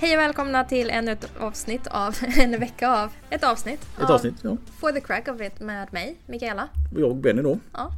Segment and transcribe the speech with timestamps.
[0.00, 3.80] Hej och välkomna till ännu ett avsnitt av, en vecka av, ett avsnitt.
[3.96, 4.56] Ett av avsnitt, ja.
[4.80, 6.68] For the crack of it med mig, Mikaela.
[6.94, 7.58] Och jag Benny då.
[7.72, 7.92] Ja.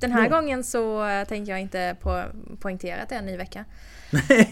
[0.00, 0.28] Den här Ja.
[0.30, 2.24] gången så eh, tänkte jag inte på,
[2.60, 3.64] poängtera att det är en ny vecka.
[4.28, 4.50] Nej,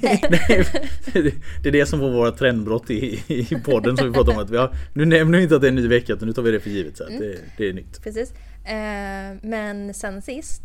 [1.63, 4.39] det är det som får våra trendbrott i, i podden som vi pratar om.
[4.39, 6.35] Att vi har, nu nämner vi inte att det är en ny vecka utan nu
[6.35, 6.97] tar vi det för givet.
[6.97, 8.03] Så att det, det är nytt.
[8.03, 8.33] Precis.
[8.65, 10.63] Eh, men sen sist,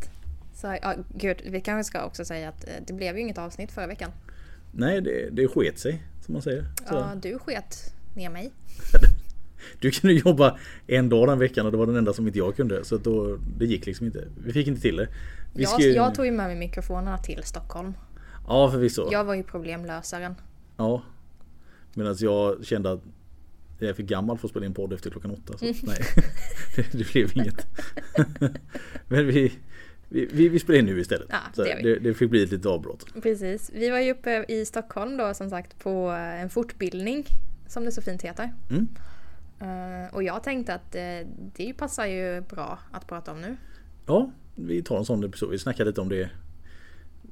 [0.56, 3.72] så, ja gud, vi kanske ska också säga att eh, det blev ju inget avsnitt
[3.72, 4.12] förra veckan.
[4.72, 6.62] Nej, det, det sket sig som man säger.
[6.90, 8.52] Så Ja, du sket ner mig.
[9.80, 10.58] Du kunde jobba
[10.88, 12.86] en dag den veckan och det var den enda som inte jag kunde.
[12.86, 14.28] Så då, det gick liksom inte.
[14.46, 15.08] Vi fick inte till det.
[15.54, 17.94] Vi Jag, ju- jag tog ju med mig mikrofonerna till Stockholm.
[18.48, 19.10] Ja, förvisso.
[19.12, 20.36] Jag var ju problemlösaren.
[20.78, 21.04] Ja.
[21.94, 23.02] Medan jag kände att
[23.80, 25.58] jag är för gammal för att spela in podd efter klockan åtta.
[25.58, 25.76] Så nej,
[26.76, 27.68] det, det blev inget.
[29.08, 29.54] Men vi,
[30.14, 31.28] vi, vi, vi spelar in nu istället.
[31.30, 31.84] Ja, så det vi.
[31.84, 33.06] det, det fick bli ett litet avbrott.
[33.22, 33.72] Precis.
[33.74, 36.10] Vi var ju uppe i Stockholm då som sagt på
[36.42, 37.26] en fortbildning
[37.68, 38.54] som det så fint heter.
[38.70, 38.88] Mm.
[39.60, 43.58] Eh, och jag tänkte att eh, det passar ju bra att prata om nu.
[44.06, 45.52] Ja, vi tar en sån episod.
[45.52, 46.30] Vi snackar lite om det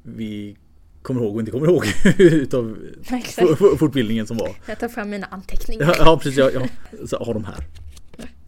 [0.04, 0.58] vi
[1.02, 1.86] kommer ihåg och inte kommer ihåg
[2.18, 2.78] utav
[3.78, 4.50] fortbildningen som var.
[4.68, 5.86] Jag tar fram mina anteckningar.
[5.86, 6.70] Ja, ja precis, jag, jag
[7.10, 7.66] så har de här.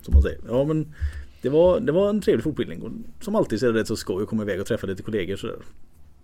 [0.02, 0.40] Som man säger.
[0.48, 0.94] Ja men
[1.42, 2.81] det var, det var en trevlig fortbildning.
[2.81, 2.92] Och
[3.23, 5.36] som alltid så är det rätt så skoj att komma iväg och träffa lite kollegor
[5.36, 5.56] sådär.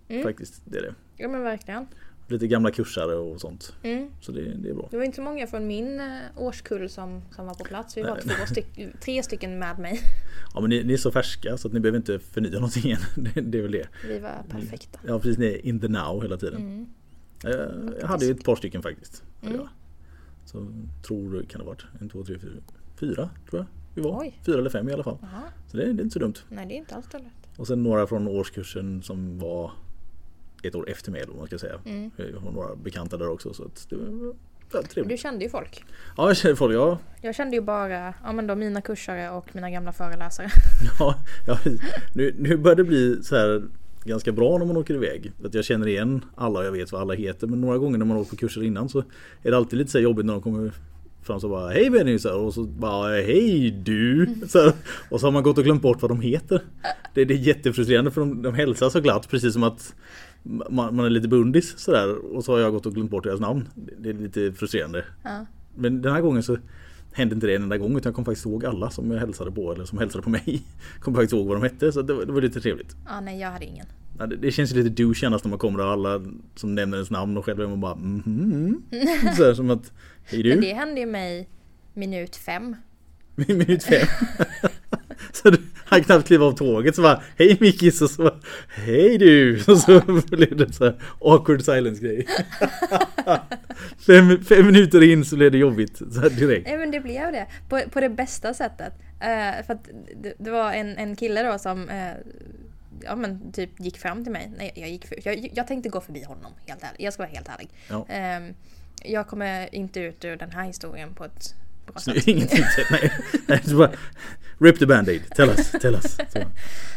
[0.08, 0.22] Mm.
[0.22, 0.94] Faktiskt, det är det.
[1.16, 1.86] Ja men verkligen.
[2.28, 3.74] Lite gamla kursare och sånt.
[3.82, 4.10] Mm.
[4.20, 4.88] Så det, det är bra.
[4.90, 7.96] Det var inte så många från min eh, årskull som, som var på plats.
[7.96, 8.66] Vi var två styck,
[9.00, 10.00] tre stycken med mig.
[10.54, 12.98] Ja men ni, ni är så färska så att ni behöver inte förnya någonting än.
[13.34, 13.88] Det, det är väl det.
[14.06, 14.98] Vi var perfekta.
[15.06, 16.60] Ja precis, ni är in the now hela tiden.
[16.60, 16.86] Mm.
[17.42, 19.22] Jag, jag hade ju ett par stycken faktiskt.
[19.42, 19.60] Mm.
[20.44, 20.66] Så
[21.06, 22.60] tror, kan det ha varit en, två, tre, fyra,
[23.00, 23.66] fyra tror jag
[23.98, 24.20] vi var.
[24.20, 24.40] Oj.
[24.46, 25.18] Fyra eller fem i alla fall.
[25.20, 25.42] Jaha.
[25.66, 26.34] Så det, det är inte så dumt.
[26.48, 27.32] Nej det är inte alls dåligt.
[27.56, 29.72] Och sen några från årskursen som var
[30.62, 31.80] ett år efter mig man ska säga.
[31.84, 32.10] Mm.
[32.16, 33.70] Jag har några bekanta där också så
[34.70, 35.08] det var trevligt.
[35.08, 35.84] Du kände ju folk.
[36.16, 39.54] Ja jag känner folk, ja, Jag kände ju bara ja, men då mina kursare och
[39.54, 40.48] mina gamla föreläsare.
[40.98, 41.14] ja,
[41.46, 41.58] ja
[42.14, 43.62] nu, nu börjar det bli så här
[44.04, 45.32] ganska bra när man åker iväg.
[45.44, 47.46] Att jag känner igen alla och jag vet vad alla heter.
[47.46, 48.98] Men några gånger när man åker på kurser innan så
[49.42, 50.72] är det alltid lite så jobbigt när de kommer
[51.28, 52.18] fram så bara Hej Benny!
[52.18, 54.34] Så här, och så bara Hej du!
[54.48, 54.72] Så här,
[55.10, 56.62] och så har man gått och glömt bort vad de heter.
[57.14, 59.94] Det, det är jättefrustrerande för de, de hälsar så glatt precis som att
[60.42, 63.40] man, man är lite bundis sådär och så har jag gått och glömt bort deras
[63.40, 63.68] namn.
[63.74, 65.04] Det, det är lite frustrerande.
[65.24, 65.46] Ja.
[65.74, 66.58] Men den här gången så
[67.12, 69.52] hände inte det en enda gång utan jag kom faktiskt ihåg alla som jag hälsade
[69.52, 70.62] på eller som hälsade på mig.
[71.00, 72.96] Kom faktiskt ihåg vad de hette så det var, det var lite trevligt.
[73.06, 73.86] ja, nej jag hade ingen.
[74.18, 76.22] Ja, det, det känns lite douche när man kommer och alla
[76.54, 78.82] som nämner ens namn och själv är man bara mhm.
[79.36, 79.92] Så här, som att
[80.24, 81.48] Hej Men du, det hände ju mig
[81.94, 82.76] minut fem.
[83.34, 84.06] minut fem.
[85.32, 88.34] så du, han knappt kliva av tåget så bara Hej Mickis och så
[88.68, 89.56] Hej du!
[89.68, 92.26] Och så blev det så här awkward silence grej.
[94.06, 96.66] fem, fem minuter in så blev det jobbigt så här direkt.
[96.66, 97.46] Nej men det blev det.
[97.68, 98.92] På, på det bästa sättet.
[99.20, 99.88] Eh, för att
[100.22, 102.12] det, det var en, en kille då som eh,
[103.04, 104.52] ja men typ gick fram till mig.
[104.58, 107.00] Nej, jag, gick för, jag, jag tänkte gå förbi honom, helt ärligt.
[107.00, 107.70] Jag ska vara helt ärlig.
[107.88, 108.06] Ja.
[108.08, 108.54] Ehm,
[109.02, 111.54] jag kommer inte ut ur den här historien på ett
[111.86, 112.28] bra sätt.
[112.28, 112.64] Ingenting.
[113.48, 113.62] Nej,
[114.60, 115.22] Rip the band-aid.
[115.36, 115.70] Tell us.
[115.70, 116.16] Tell us.
[116.28, 116.38] Så.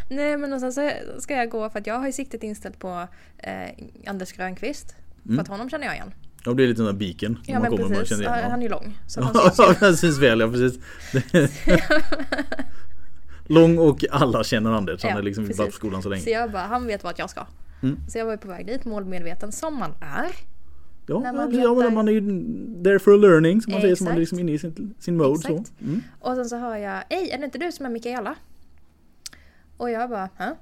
[0.09, 2.79] Nej men och sen så ska jag gå för att jag har ju siktet inställt
[2.79, 3.07] på
[3.37, 3.53] eh,
[4.07, 4.95] Anders Grönqvist.
[5.25, 5.35] Mm.
[5.35, 6.13] För att honom känner jag igen.
[6.45, 7.37] Ja, det är lite den där biken.
[7.45, 8.11] Ja men precis.
[8.11, 8.97] igen Ja, han är ju lång.
[9.07, 10.79] Så syns han syns väl, ja precis.
[13.53, 15.03] Lång och alla känner Anders.
[15.03, 15.65] Han Ja, har liksom precis.
[15.65, 16.29] på skolan så Så länge.
[16.29, 17.45] jag bara, han vet vart jag ska.
[17.83, 17.97] Mm.
[18.09, 20.31] Så jag var ju på väg dit, målmedveten som man är.
[21.05, 22.21] Ja, när man ja, men man är ju
[22.83, 23.95] there for learning som man säger.
[23.95, 24.19] Så man är Exakt.
[24.19, 25.39] liksom inne i sin, sin mode.
[25.39, 25.53] Så.
[25.53, 25.81] Exakt.
[25.81, 26.01] Mm.
[26.19, 28.35] Och sen så hör jag, Ej, är det inte du som är Mikaela?
[29.77, 30.55] Och jag bara, Hä?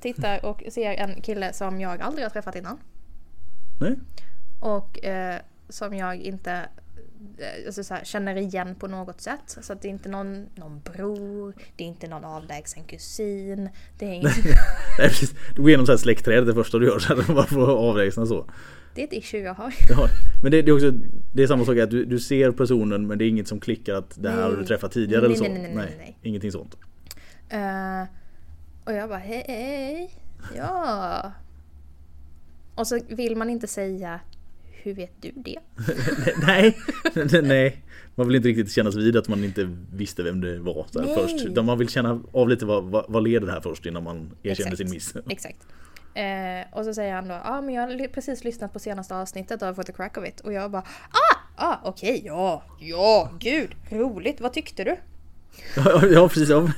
[0.00, 2.78] Tittar och ser en kille som jag aldrig har träffat innan.
[3.80, 3.96] Nej?
[4.60, 6.60] Och eh, som jag inte
[7.66, 9.58] alltså så här, känner igen på något sätt.
[9.60, 13.68] Så att det är inte någon, någon bror, det är inte någon avlägsen kusin.
[13.98, 14.22] Det är,
[14.98, 15.34] precis.
[15.54, 16.98] Du går igenom så här släktträdet det första du gör.
[16.98, 18.46] Så här, bara för att avlägsna så.
[18.94, 19.74] det är ett issue jag har.
[19.90, 20.08] Ja,
[20.42, 20.92] men det, det är också
[21.34, 23.94] det är samma sak att du, du ser personen men det är inget som klickar
[23.94, 25.52] att det här har du träffat tidigare Nej, eller så.
[25.52, 26.18] nej, nej, nej, nej.
[26.22, 26.76] Ingenting sånt.
[27.48, 28.02] Eh,
[28.84, 30.10] och jag bara hej, hej,
[30.56, 31.32] ja.
[32.74, 34.20] Och så vill man inte säga
[34.84, 35.58] hur vet du det?
[36.46, 36.78] nej,
[37.42, 37.84] nej.
[38.14, 41.14] Man vill inte riktigt kännas vid att man inte visste vem det var så här
[41.14, 41.46] först.
[41.46, 44.30] Utan man vill känna av lite vad, vad, vad leder det här först innan man
[44.42, 44.76] erkänner Exakt.
[44.76, 45.16] sin miss.
[45.28, 45.58] Exakt.
[46.14, 49.16] Eh, och så säger han då, ja ah, men jag har precis lyssnat på senaste
[49.16, 50.40] avsnittet av For the Crack of It.
[50.40, 54.96] Och jag bara, ah, ah okej, ja, ja, gud, roligt, vad tyckte du?
[55.76, 56.48] Ja, ja precis.
[56.48, 56.68] Ja.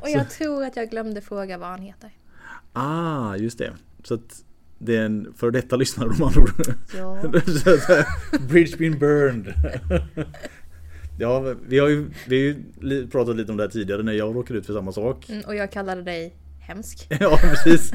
[0.00, 2.10] Och jag tror att jag glömde fråga vad han heter.
[2.72, 3.72] Ah, just det.
[4.02, 4.44] Så att
[4.78, 6.50] Det är en för detta lyssnare om ord.
[6.96, 7.22] Ja.
[7.46, 8.04] Så-
[8.48, 9.54] Bridge been burned.
[11.18, 12.54] Ja, vi har ju, vi har
[12.94, 15.30] ju pratat lite om det här tidigare när jag råkade ut för samma sak.
[15.30, 17.06] Mm, och jag kallade dig hemsk.
[17.20, 17.92] Ja, precis.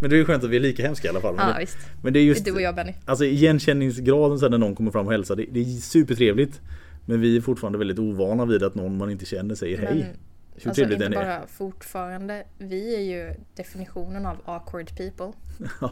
[0.00, 1.34] Men det är ju skönt att vi är lika hemska i alla fall.
[1.36, 1.78] Men, Ja det, visst.
[2.02, 2.92] men det är just Du och jag Benny.
[3.04, 6.60] Alltså igenkänningsgraden sen när någon kommer fram och hälsar, det, det är supertrevligt.
[7.06, 10.14] Men vi är fortfarande väldigt ovana vid att någon man inte känner säger hej.
[10.62, 11.16] Hur alltså inte den är.
[11.16, 12.44] bara fortfarande.
[12.58, 15.32] Vi är ju definitionen av awkward people.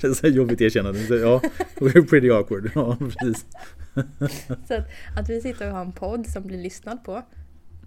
[0.00, 1.00] Det är så jobbigt erkännande.
[1.16, 1.40] Ja,
[1.74, 2.70] we're pretty awkward.
[2.74, 3.46] Ja, precis.
[4.68, 7.22] Så att, att vi sitter och har en podd som blir lyssnad på.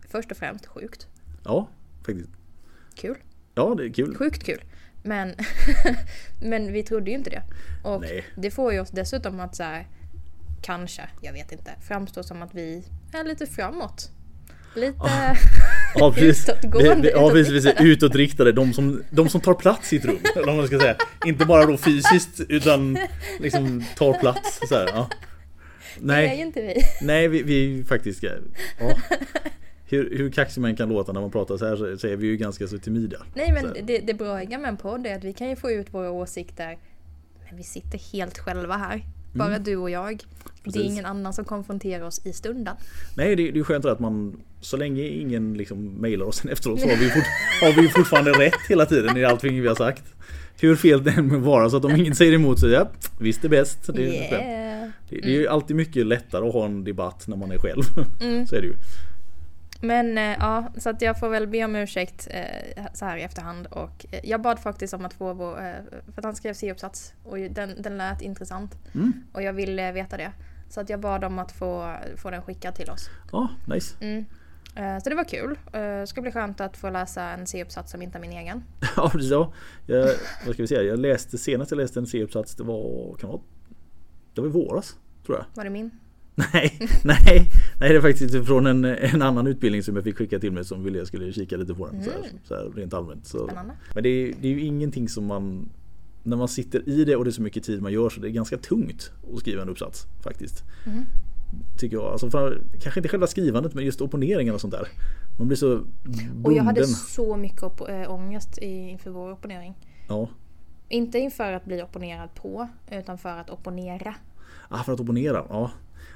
[0.09, 1.07] Först och främst sjukt
[1.43, 1.67] Ja,
[2.05, 2.29] faktiskt.
[2.95, 3.17] kul.
[3.55, 4.15] Ja, det är kul.
[4.15, 4.63] Sjukt kul.
[5.03, 5.35] Men,
[6.41, 7.43] men vi trodde ju inte det.
[7.83, 8.25] Och Nej.
[8.35, 9.87] det får ju oss dessutom att så här,
[10.61, 12.83] kanske, jag vet inte, framstå som att vi
[13.13, 14.11] är lite framåt.
[14.75, 14.97] Lite...
[15.97, 16.49] Ja, precis.
[16.49, 18.51] Utåtgående, Ja, precis, utåtriktade.
[18.51, 20.17] De som, de som tar plats i ett rum.
[20.35, 20.95] Eller vad man ska säga.
[21.25, 22.97] Inte bara då fysiskt utan
[23.39, 24.59] liksom tar plats.
[24.69, 25.09] Så här, ja.
[25.99, 26.75] Det är ju Nej, inte vi.
[27.01, 28.23] nej vi, vi är ju faktiskt...
[28.23, 28.31] Ja.
[29.87, 32.27] Hur, hur kaxig man kan låta när man pratar så här så, så är vi
[32.27, 33.17] ju ganska så timida.
[33.33, 35.93] Nej men det, det braiga med en podd är att vi kan ju få ut
[35.93, 36.77] våra åsikter
[37.47, 39.01] men vi sitter helt själva här.
[39.35, 40.23] Bara du och jag.
[40.63, 40.91] Det är Precis.
[40.91, 42.75] ingen annan som konfronterar oss i stunden.
[43.17, 46.87] Nej, det, det är skönt att man så länge ingen liksom mailar oss efteråt så
[46.87, 47.23] har vi, fort,
[47.61, 50.03] har vi fortfarande rätt hela tiden i allting vi har sagt.
[50.59, 52.89] Hur fel det än må vara så att om ingen säger emot så ja,
[53.19, 53.79] visst är bäst.
[53.93, 54.01] Det.
[54.01, 54.89] Yeah.
[55.09, 57.83] det, det är ju alltid mycket lättare att ha en debatt när man är själv.
[58.21, 58.47] Mm.
[58.47, 58.75] Så är det ju.
[59.81, 63.21] Men eh, ja, så att jag får väl be om ursäkt eh, så här i
[63.23, 63.67] efterhand.
[63.67, 65.73] Och eh, jag bad faktiskt om att få vår, eh,
[66.13, 68.75] för att han skrev C-uppsats och den, den lät intressant.
[68.95, 69.13] Mm.
[69.33, 70.31] Och jag ville veta det.
[70.69, 73.09] Så att jag bad om att få, få den skickad till oss.
[73.31, 73.95] Ja, nice.
[73.99, 74.25] Mm.
[74.75, 75.51] Eh, Så det var kul.
[75.73, 78.63] Eh, Det ska bli skönt att få läsa en C-uppsats som inte är min egen.
[78.95, 79.31] Ja, precis.
[79.31, 79.53] Ja.
[79.85, 80.03] Jag,
[80.45, 80.81] vad ska vi säga?
[80.81, 83.41] Jag läste senast jag läste en C-uppsats det var, kan det vara,
[84.33, 84.95] det var i våras
[85.25, 85.45] tror jag.
[85.53, 85.91] Var det min?
[86.53, 90.39] Nej, nej, nej det är faktiskt från en, en annan utbildning som jag fick skicka
[90.39, 92.03] till mig som ville jag skulle kika lite på den.
[92.03, 93.27] Så, här, så här, rent allmänt.
[93.27, 93.49] Så.
[93.93, 95.69] Men det är, det är ju ingenting som man
[96.23, 98.27] när man sitter i det och det är så mycket tid man gör så det
[98.27, 100.63] är ganska tungt att skriva en uppsats faktiskt.
[100.85, 101.05] Mm.
[101.77, 102.05] Tycker jag.
[102.05, 104.87] Alltså för, kanske inte själva skrivandet men just opponeringen och sånt där.
[105.37, 106.45] Man blir så bunden.
[106.45, 109.73] Och jag hade så mycket op- äh, ångest inför vår opponering.
[110.07, 110.29] Ja.
[110.89, 114.15] Inte inför att bli opponerad på, utan för att opponera.
[114.69, 115.71] Ah, för att opponera, ja.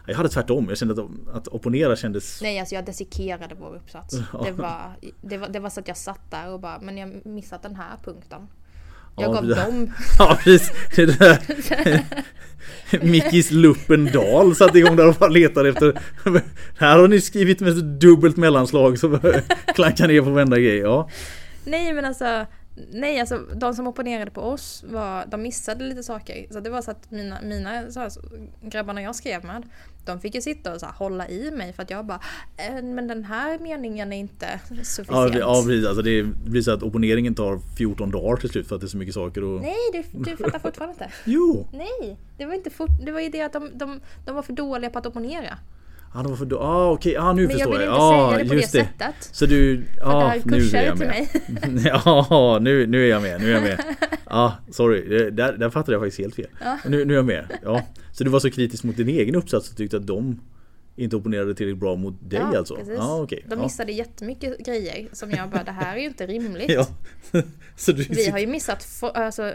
[0.10, 0.66] Jag hade tvärtom.
[0.70, 2.42] Jag kände att, att opponera kändes...
[2.42, 4.16] Nej, alltså jag dissekerade vår uppsats.
[4.34, 4.42] Ja.
[4.46, 4.92] Det, var,
[5.22, 7.76] det, var, det var så att jag satt där och bara, men jag missat den
[7.76, 8.42] här punkten.
[9.18, 9.94] Jag Ja, gav det- dem...
[10.20, 10.72] Ja precis.
[10.96, 11.40] Det där.
[13.06, 16.00] Mickis Luppendal satte igång där och bara letade efter.
[16.78, 19.20] Här har ni skrivit med ett dubbelt mellanslag så
[19.76, 20.78] klankar ner på varenda grej.
[20.78, 21.10] Ja.
[21.66, 22.46] Nej men alltså,
[22.92, 26.48] nej alltså de som opponerade på oss var, de missade lite saker.
[26.52, 28.12] Så det var så att mina, mina så här,
[28.62, 29.64] grabbarna jag skrev med,
[30.06, 32.20] de fick ju sitta och så här, hålla i mig för att jag bara,
[32.58, 35.34] "Eh, men den här meningen är inte Ja, sufficient.
[35.34, 35.86] det- ja precis.
[35.88, 38.90] Alltså det blir så att opponeringen tar 14 dagar till slut för att det är
[38.90, 39.62] så mycket saker och...
[39.62, 41.12] Nej, du, du fattar fortfarande inte.
[41.26, 41.68] Jo!
[41.74, 44.54] Nej, det var inte fort, det var ju det att de, de, de var för
[44.54, 45.58] dåliga på att opponera.
[46.14, 46.60] Ja, det var för då.
[46.60, 47.18] Ah, okej.
[47.18, 47.94] Ah, nu Men jag förstår vill jag.
[47.94, 48.68] inte ah, säga det på det det.
[48.68, 49.16] sättet.
[49.32, 49.84] Så du...
[50.00, 51.28] Ja, här nu är jag med.
[51.86, 53.42] Ja, nu, nu är jag med.
[53.42, 53.84] Nu är jag med.
[54.26, 55.30] Ja, sorry.
[55.30, 56.48] Där, där fattade jag faktiskt helt fel.
[56.64, 56.78] Ja.
[56.86, 57.46] Nu, nu är jag med.
[57.64, 57.82] Ja.
[58.12, 60.40] Så du var så kritisk mot din egen uppsats och tyckte att de
[60.96, 62.76] inte opponerade tillräckligt bra mot dig alltså?
[62.76, 62.94] precis.
[62.98, 63.46] Ja, okej.
[63.50, 63.64] De ja.
[63.64, 66.72] missade jättemycket grejer som jag bara, det här är ju inte rimligt.
[67.32, 67.44] Ja.
[67.76, 69.54] Så du Vi har ju missat få- alltså,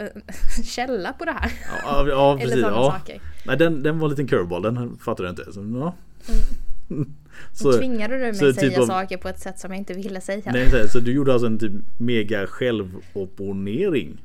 [0.64, 1.52] källa på det här.
[1.84, 2.52] Ja, ja precis.
[2.52, 2.92] Eller sådana Ja.
[2.98, 3.20] saker.
[3.46, 4.62] Nej, den, den var en liten curveball.
[4.62, 5.52] Den fattade jag inte.
[5.52, 5.94] Så, ja.
[7.52, 9.78] Så Så, tvingade du mig så säga typ av- saker på ett sätt som jag
[9.78, 10.52] inte ville säga.
[10.52, 14.20] nej, så, så du gjorde alltså en typ mega självopponering?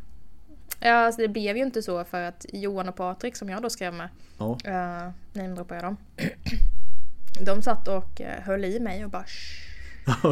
[0.79, 3.69] Ja, alltså det blev ju inte så för att Johan och Patrik som jag då
[3.69, 4.57] skrev med, Ja.
[4.67, 5.97] uh, namedroppar jag dem.
[7.45, 9.25] De satt och uh, höll i mig och bara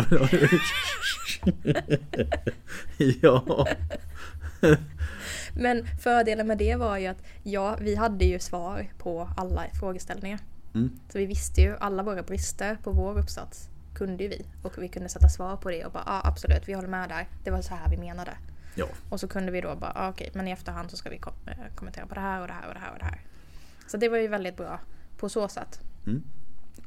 [3.21, 3.67] ja.
[5.53, 10.39] Men fördelen med det var ju att ja, vi hade ju svar på alla frågeställningar.
[10.77, 10.99] Mm.
[11.09, 14.45] Så vi visste ju alla våra brister på vår uppsats kunde ju vi.
[14.63, 17.09] Och vi kunde sätta svar på det och bara ja ah, absolut, vi håller med
[17.09, 17.27] där.
[17.43, 18.37] Det var så här vi menade.
[18.75, 18.85] ja.
[19.09, 21.33] Och så kunde vi då bara ah, okej, men i efterhand så ska vi kom-
[21.47, 23.21] eh, kommentera på det här och det här och det här och det här.
[23.87, 24.79] Så det var ju väldigt bra
[25.17, 25.79] på så sätt.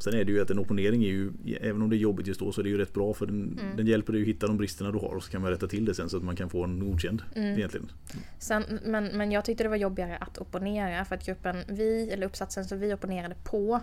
[0.01, 1.31] Sen är det ju att en opponering är ju,
[1.61, 3.59] även om det är jobbigt just då, så är det ju rätt bra för den,
[3.63, 3.77] Mm.
[3.77, 5.85] den hjälper dig att hitta de bristerna du har och så kan man rätta till
[5.85, 7.59] det sen så att man kan få en godkänd Mm.
[7.59, 7.93] egentligen.
[8.39, 12.27] Sen, men, men jag tyckte det var jobbigare att opponera för att gruppen vi, eller
[12.27, 13.81] uppsatsen som vi opponerade på,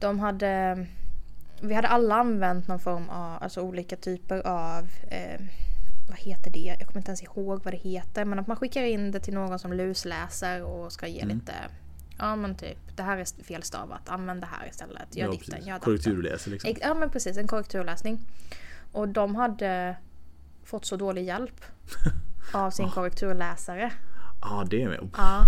[0.00, 0.86] de hade
[1.62, 5.40] vi hade alla använt någon form av, alltså olika typer av eh,
[6.08, 6.76] vad heter det?
[6.78, 8.24] Jag kommer inte ens ihåg vad det heter.
[8.24, 11.36] Men att man skickar in det till någon som lusläser och ska ge Mm.
[11.36, 11.52] lite
[12.18, 15.16] Ja men typ, det här är felstavat, använd det här istället.
[15.16, 15.66] Gör Ja, ditten, precis.
[15.66, 15.84] gör datten.
[15.84, 16.74] Korrekturläser liksom.
[16.80, 18.26] Ja men precis, en korrekturläsning.
[18.92, 19.96] Och de hade
[20.64, 21.64] fått så dålig hjälp
[22.52, 23.92] av sin korrekturläsare.
[24.40, 25.10] Ja, det är med.
[25.16, 25.46] Ja.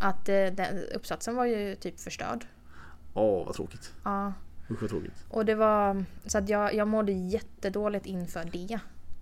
[0.00, 2.46] Att eh, den, uppsatsen var ju typ förstörd.
[3.14, 3.92] Ja, vad tråkigt.
[4.04, 4.32] Ja.
[4.70, 5.24] Usch vad tråkigt.
[5.28, 8.78] Och det var så att jag, jag mådde jättedåligt inför det.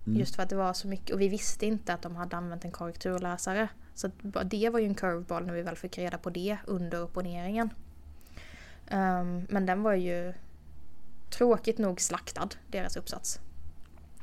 [0.07, 0.19] Mm.
[0.19, 2.65] Just för att det var så mycket och vi visste inte att de hade använt
[2.65, 3.67] en korrekturläsare.
[3.95, 4.11] Så
[4.45, 7.69] det var ju en curveball när vi väl fick reda på det under opponeringen.
[8.87, 10.33] Ehm, men den var ju
[11.29, 13.39] tråkigt nog slaktad, deras uppsats.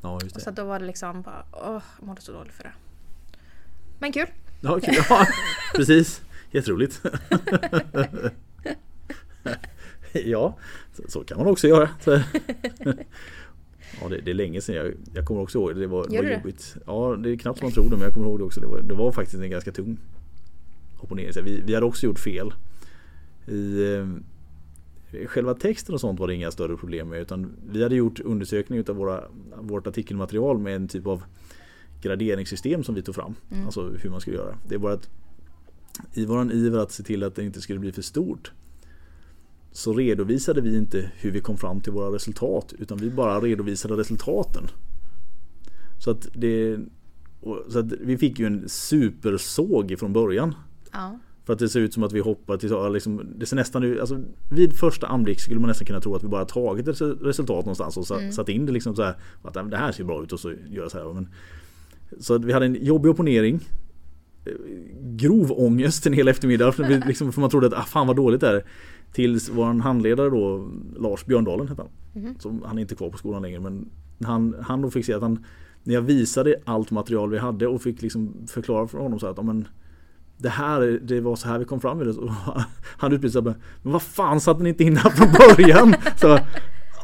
[0.02, 0.50] Ja, just Så det.
[0.50, 2.72] att då var det liksom bara, åh, jag mådde så dåligt för det.
[3.98, 4.26] Men kul!
[4.60, 4.98] Ja, okej.
[5.08, 5.26] ja
[5.74, 6.22] precis.
[6.50, 7.02] Jätteroligt.
[10.12, 10.56] ja,
[10.92, 11.88] så, så kan man också göra.
[14.00, 14.74] Ja, det, det är länge sedan.
[14.76, 15.86] Jag, jag kommer också ihåg det.
[15.86, 16.34] Var, Gör var det?
[16.34, 16.76] jobbigt.
[16.86, 18.60] Ja, det är knappt som man tror det, men jag kommer ihåg det också.
[18.60, 19.98] Det var, det var faktiskt en ganska tung
[21.00, 21.44] opponering.
[21.44, 22.52] Vi, vi hade också gjort fel.
[23.46, 24.06] I eh,
[25.26, 27.20] själva texten och sånt var det inga större problem med.
[27.20, 29.24] Utan vi hade gjort undersökning utav våra,
[29.60, 31.22] vårt artikelmaterial med en typ av
[32.02, 33.34] graderingssystem som vi tog fram.
[33.50, 33.64] Mm.
[33.64, 34.58] Alltså hur man skulle göra.
[34.68, 35.10] Det var att
[36.14, 38.52] i våran iver att se till att det inte skulle bli för stort
[39.72, 43.94] så redovisade vi inte hur vi kom fram till våra resultat utan vi bara redovisade
[43.96, 44.64] resultaten.
[45.98, 46.78] Så att, det,
[47.68, 50.54] så att vi fick ju en supersåg från början.
[50.92, 51.18] Ja.
[51.44, 54.20] För att det ser ut som att vi hoppar till liksom, det ser nästan alltså,
[54.50, 57.96] Vid första anblick skulle man nästan kunna tro att vi bara tagit ett resultat någonstans
[57.96, 59.14] och sa, satt in det liksom så här.
[59.42, 61.12] Att "Ja, men det här ser bra ut och så gör jag så här.
[61.14, 61.28] Men,
[62.20, 63.60] så att vi hade en jobbig opponering.
[64.44, 64.52] eh,
[65.00, 68.16] Grov ångest en hel eftermiddag för, vi liksom, för man trodde att ah, fan vad
[68.16, 68.64] dåligt det är.
[69.12, 72.34] Tills vår handledare då Lars Björndalen hette han.
[72.38, 73.88] Som, han är inte kvar på skolan längre men
[74.24, 75.44] han, han då fick se att han
[75.82, 79.36] När jag visade allt material vi hade och fick liksom förklara för honom så att
[79.36, 79.68] ja, men,
[80.36, 82.12] det här det var så här vi kom fram med det.
[82.20, 82.30] Och
[82.98, 85.94] Han sig Men vad fan satte ni inte in här från början?
[86.16, 86.38] Så,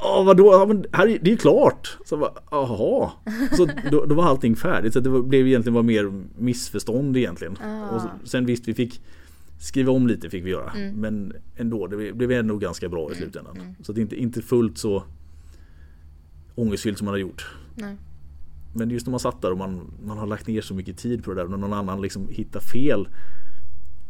[0.03, 0.53] Åh vadå?
[0.53, 1.99] Ja, men här, är- det är ju klart!
[2.05, 3.11] Så Jaha!
[3.57, 4.93] Så då, då var allting färdigt.
[4.93, 7.57] Så det var, blev egentligen var mer missförstånd egentligen.
[7.65, 7.95] Ah.
[7.95, 9.01] Och så- sen visst vi fick
[9.59, 10.73] Skriva om lite fick vi göra.
[10.95, 13.57] Men ändå, det blev- ändå ganska bra i slutändan.
[13.83, 15.03] Så att inte, inte fullt så
[16.55, 17.47] ångestfyllt som man har gjort.
[17.75, 17.97] Nej.
[18.75, 21.25] Men just när man satt där och man, man har lagt ner så mycket tid
[21.25, 23.09] på det där och någon annan liksom hittar fel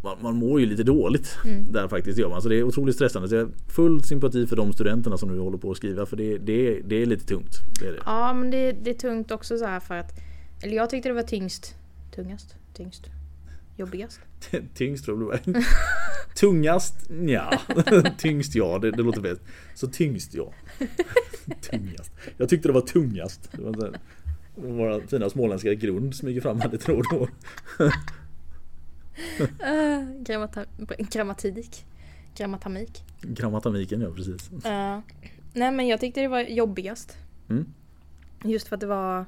[0.03, 1.39] man, man mår ju lite dåligt
[1.71, 2.43] där faktiskt gör man.
[2.43, 3.29] Så det är otroligt stressande.
[3.29, 6.17] Så jag har full sympati för de studenterna som nu håller på att skriva för
[6.17, 7.53] det, det, är- det är lite tungt.
[7.81, 7.99] Det är det.
[8.07, 10.13] Ja men det, det är tungt också så här för att
[10.63, 11.75] Eller jag tyckte det var tyngst
[12.15, 12.57] Tungast?
[12.75, 13.07] Tyngst?
[13.79, 14.21] Jobbigast?
[14.75, 15.63] Tyngst tror jag det.
[16.35, 17.11] Tungast?
[17.27, 17.61] ja
[18.19, 19.43] Tyngst ja, det, det låter bäst.
[19.75, 20.53] Så tyngst ja.
[21.61, 22.13] Tungast.
[22.37, 23.53] Jag tyckte det var tungast.
[23.53, 24.01] Det var så här,
[24.55, 27.29] våra fina småländska grund smyger fram här lite då och då.
[29.41, 30.65] Uh, grammata
[30.99, 31.85] grammatik.
[32.37, 33.05] Grammatamik.
[33.23, 34.51] Grammatamiken ja, precis.
[34.53, 34.99] Uh,
[35.53, 37.17] nej men jag tyckte det var jobbigast.
[37.49, 37.67] Mm.
[38.45, 39.27] Just för att det var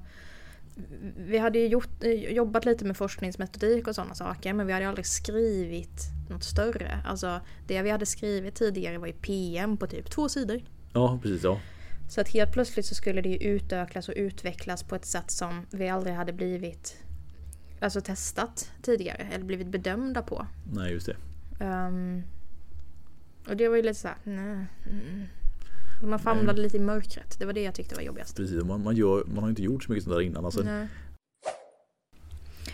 [1.17, 4.89] Vi hade ju gjort, eh, jobbat lite med forskningsmetodik och sådana saker men vi hade
[4.89, 7.03] aldrig skrivit något större.
[7.07, 10.61] Alltså det vi hade skrivit tidigare var ju PM på typ två sidor.
[10.93, 11.61] Ja, precis ja.
[12.09, 15.67] Så att helt plötsligt så skulle det ju utökas och utvecklas på ett sätt som
[15.71, 16.97] vi aldrig hade blivit
[17.81, 20.47] Alltså testat tidigare eller blivit bedömda på.
[20.73, 21.17] Nej, just det.
[21.65, 22.23] Ehm,
[23.49, 24.67] och det var ju lite såhär, nej.
[26.01, 26.11] Mm.
[26.11, 27.39] Man famlade lite i mörkret.
[27.39, 28.37] Det var det jag tyckte var jobbigast.
[28.37, 30.45] Precis, man, man, gör, man har inte gjort så mycket sånt där innan.
[30.45, 30.87] Alltså, Nej.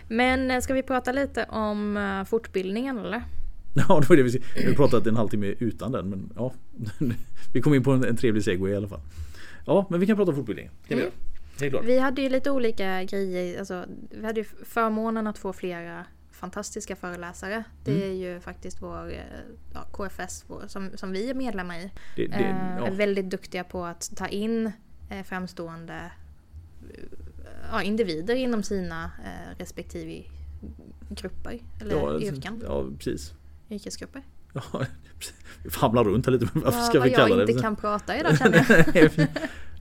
[0.09, 3.23] Men eh, ska vi prata lite om eh, fortbildningen eller?
[3.89, 6.11] Ja, det var det vi, vi pratat en halvtimme utan den.
[6.11, 6.53] Men ja,
[7.53, 9.01] vi kom in på en, en trevlig segway i alla fall.
[9.67, 10.73] Ja, men vi kan prata om fortbildningen.
[10.89, 11.71] Vi Mm.
[11.71, 11.85] klart.
[11.85, 13.59] Vi hade ju lite olika grejer.
[13.59, 16.05] Alltså, vi hade ju förmånen att få flera
[16.37, 17.65] fantastiska föreläsare.
[17.85, 18.03] Det Mm.
[18.03, 19.19] är ju faktiskt vår eh,
[19.75, 21.91] ja, KFS vår, som, som vi är medlemmar i.
[22.17, 24.73] Det, det, eh, ja, är väldigt duktiga på att ta in
[25.11, 26.11] eh, framstående
[27.71, 29.11] ja, individer inom sina
[29.59, 30.23] respektive
[31.09, 32.63] grupper eller ja, yrken.
[32.67, 33.33] Ja, precis.
[33.71, 34.23] Yrkesgrupper.
[34.55, 34.63] Ja,
[35.65, 36.49] vi famlar runt här lite.
[36.55, 37.53] Varför Ja, ska vi kalla jag det?
[37.53, 39.29] inte kan prata idag känner jag.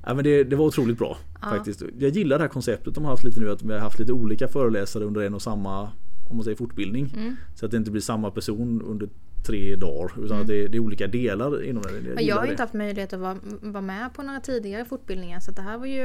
[0.06, 1.50] ja, men det, det var otroligt bra Ja.
[1.50, 1.82] faktiskt.
[2.00, 3.52] Jag gillar det här konceptet de har haft lite nu.
[3.52, 5.92] Att vi har haft lite olika föreläsare under en och samma
[6.30, 7.14] om man säger fortbildning.
[7.18, 7.36] Mm.
[7.56, 9.10] Så att det inte blir samma person under
[9.46, 10.26] tre dagar.
[10.26, 11.90] Utan att det, det är olika delar inom det.
[11.92, 12.26] Jag, Mm.
[12.26, 15.52] Jag har ju inte haft möjlighet att vara, vara med på några tidigare fortbildningar så
[15.52, 16.02] det här var ju...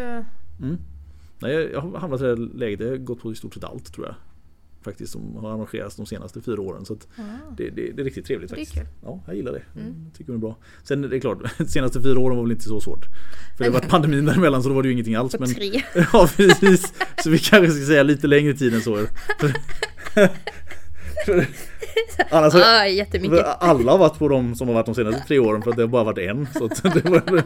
[0.62, 0.77] Mm.
[1.43, 2.81] Nej, jag har hamnat i det läget.
[2.81, 4.15] Jag har gått på i stort sett allt tror jag.
[4.83, 6.85] Faktiskt som har arrangerats de senaste fyra åren.
[6.85, 7.09] Så att
[7.57, 8.79] det, det, det är riktigt trevligt Det är faktiskt.
[8.79, 8.87] kul.
[9.03, 9.81] Ja, jag gillar det.
[9.81, 10.11] Mm.
[10.17, 10.57] Tycker det är bra.
[10.83, 13.05] Sen är det klart, de senaste fyra åren var väl inte så svårt.
[13.57, 15.33] För det var pandemin däremellan så då var det ju ingenting alls.
[15.33, 15.83] På Men, tre.
[16.12, 16.93] ja precis.
[17.25, 18.97] Så vi kanske ska säga lite längre tid än så.
[22.31, 23.45] Annars Ah, jättemycket.
[23.45, 25.83] alla har varit på de som har varit de senaste tre åren för att det
[25.83, 26.47] har bara varit en.
[26.52, 26.61] Så
[27.11, 27.43] var,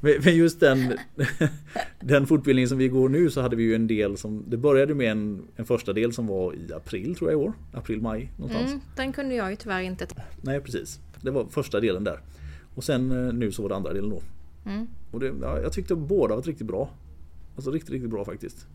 [0.24, 0.98] men just den,
[2.00, 4.94] den fortbildningen som vi går nu så hade vi ju en del som Det började
[4.94, 7.52] med en, en första del som var i april tror jag i år.
[7.72, 8.70] April, maj någonstans.
[8.70, 10.06] Mm, den kunde jag ju tyvärr inte.
[10.42, 11.00] Nej precis.
[11.22, 12.20] Det var första delen där.
[12.74, 14.22] Och sen eh, nu så var det andra delen då.
[14.70, 14.86] Mm.
[15.10, 16.90] Och det, ja, jag tyckte båda var riktigt bra.
[17.56, 18.66] Alltså riktigt, riktigt bra faktiskt.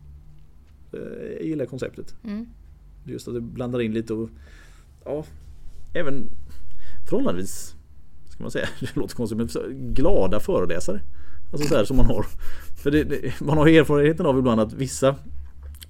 [0.92, 0.98] Eh,
[1.36, 2.14] Jag gillar konceptet.
[2.24, 2.46] Mm.
[3.06, 4.30] Just att det blandar in lite och
[5.04, 5.24] ja,
[5.92, 6.28] även
[7.08, 7.74] förhållandevis
[8.28, 11.00] ska man säga, det låter konstigt men glada föreläsare.
[11.52, 12.26] Alltså så här som man har.
[12.82, 15.14] För det, det, man har erfarenheten av ibland att vissa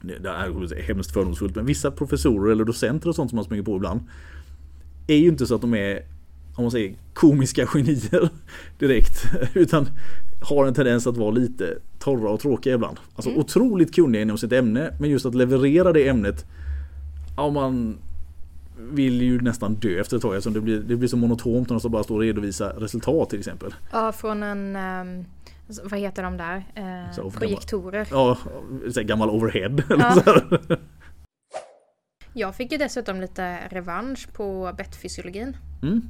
[0.02, 3.76] det är hemskt fördomsfullt men vissa professorer eller docenter och sånt som man springer på
[3.76, 4.00] ibland
[5.06, 6.02] är ju inte så att de är
[6.54, 8.28] om man säger komiska genier
[8.78, 9.88] direkt utan
[10.42, 12.96] har en tendens att vara lite torra och tråkiga ibland.
[13.14, 16.46] Alltså otroligt kunniga inom sitt ämne men just att leverera det ämnet
[17.36, 17.98] Ja man
[18.78, 21.80] vill ju nästan dö efter ett tag eftersom det blir, det blir så monotont när
[21.80, 23.74] de bara stå och redovisa resultat till exempel.
[23.92, 24.76] Ja, från en...
[24.76, 25.24] ehm,
[25.84, 26.64] vad heter de där?
[26.74, 28.08] Eh, Så, projektorer.
[28.10, 28.38] Ja,
[28.92, 29.82] så här gammal overhead.
[29.88, 30.22] Ja.
[32.32, 35.56] Jag fick ju dessutom lite revansch på bettfysiologin.
[35.82, 36.02] Mm.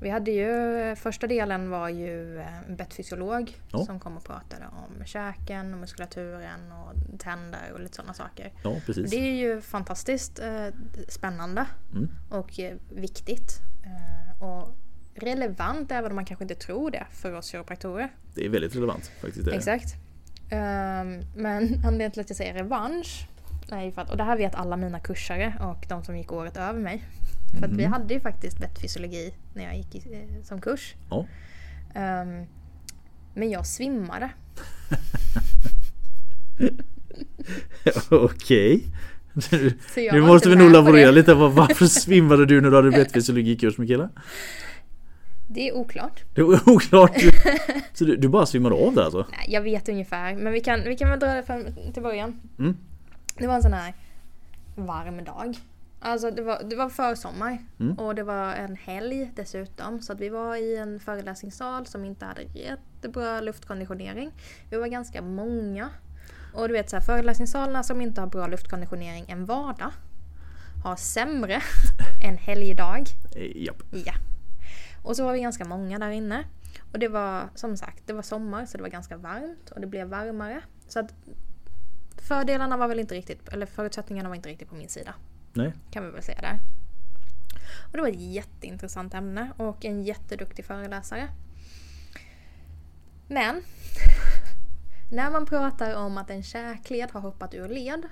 [0.00, 3.84] Vi hade ju, första delen var ju eh, en bettfysiolog Ja.
[3.84, 8.52] som kom och pratade om käken och muskulaturen och tänder och lite sådana saker.
[8.62, 9.10] Ja, precis.
[9.10, 10.66] Det är ju fantastiskt eh,
[11.08, 12.08] spännande Mm.
[12.30, 13.60] och eh, viktigt.
[13.84, 14.74] Eh, och
[15.14, 18.08] relevant även om man kanske inte tror det för oss kiropraktorer.
[18.34, 19.48] Det är väldigt relevant faktiskt.
[19.48, 19.94] Exakt.
[20.50, 23.28] Ehm, men anledningen till att jag säger revansch
[23.84, 26.56] ju för att, och det här vet alla mina kursare och de som gick året
[26.56, 27.04] över mig.
[27.58, 30.94] För att vi hade ju faktiskt bettfysiologi när jag gick i, eh, som kurs.
[31.10, 31.26] Ja.
[31.94, 32.46] Ehm,
[33.34, 34.30] men jag svimmade.
[38.10, 38.84] Okej.
[39.96, 41.34] Jag nu måste vi nog laborera lite.
[41.34, 44.08] Var- Varför svimmade du när du hade bettfysiologikurs Mikaela?
[45.48, 46.24] Det är oklart.
[46.34, 47.22] Det var oklart.
[47.94, 49.26] Så du, du bara svimmade av där alltså?
[49.30, 50.34] Nej, jag vet ungefär.
[50.34, 52.40] Men vi kan, vi kan väl dra det fram till början.
[52.58, 52.76] Mm.
[53.38, 53.94] Det var en sån här
[54.76, 55.56] varm dag.
[56.00, 57.98] Alltså det var, det var försommar Mm.
[57.98, 60.00] och det var en helg dessutom.
[60.02, 64.30] Så att vi var i en föreläsningssal som inte hade jättebra luftkonditionering.
[64.70, 65.88] Vi var ganska många.
[66.54, 69.92] Och du vet så här, föreläsningssalarna som inte har bra luftkonditionering en vardag
[70.84, 71.60] har sämre
[72.24, 73.04] en helgdag.
[73.54, 73.82] Japp.
[74.06, 74.12] Ja.
[75.02, 76.44] Och så var vi ganska många där inne.
[76.92, 79.86] Och det var som sagt, det var sommar så det var ganska varmt och det
[79.86, 80.60] blev varmare.
[80.88, 81.14] Så att
[82.16, 85.14] fördelarna var väl inte riktigt, eller förutsättningarna var inte riktigt på min sida.
[85.56, 85.72] Nej.
[85.90, 86.58] Kan vi väl säga där.
[87.86, 91.28] Och det var ett jätteintressant ämne och en jätteduktig föreläsare.
[93.28, 93.62] Men
[95.12, 98.02] när man pratar om att en käkled har hoppat ur led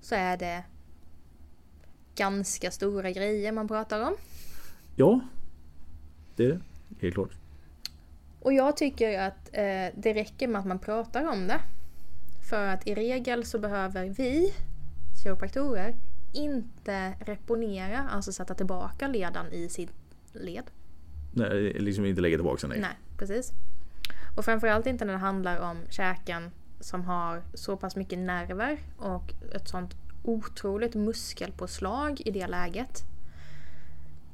[0.00, 0.64] så är det
[2.14, 4.16] ganska stora grejer man pratar om.
[4.96, 5.20] Ja.
[6.36, 6.60] Det är det.
[7.00, 7.30] Helt klart.
[8.40, 11.60] Och jag tycker att eh, det räcker med att man pratar om det.
[12.50, 14.54] För att i regel så behöver vi
[15.24, 15.94] kiropraktorer
[16.32, 19.92] inte reponera, alltså sätta tillbaka ledan i sitt
[20.32, 20.70] led.
[21.32, 22.66] Nej, liksom inte lägga tillbaka.
[22.66, 22.80] Nej.
[22.80, 23.52] Nej, precis.
[24.36, 29.34] Och framförallt inte när det handlar om käken som har så pass mycket nerver och
[29.54, 33.02] ett sånt otroligt muskelpåslag i det läget.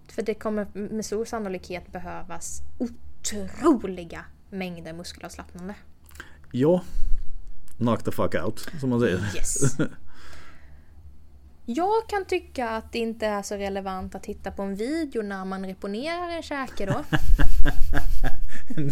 [0.09, 5.74] För det kommer med stor sannolikhet behövas otroliga mängder muskelavslappnande.
[6.53, 6.85] Ja.
[7.76, 9.18] Knock the fuck out som man säger.
[9.37, 9.76] Yes.
[11.74, 15.44] Jag kan tycka att det inte är så relevant att titta på en video när
[15.44, 17.04] man reponerar en käke då.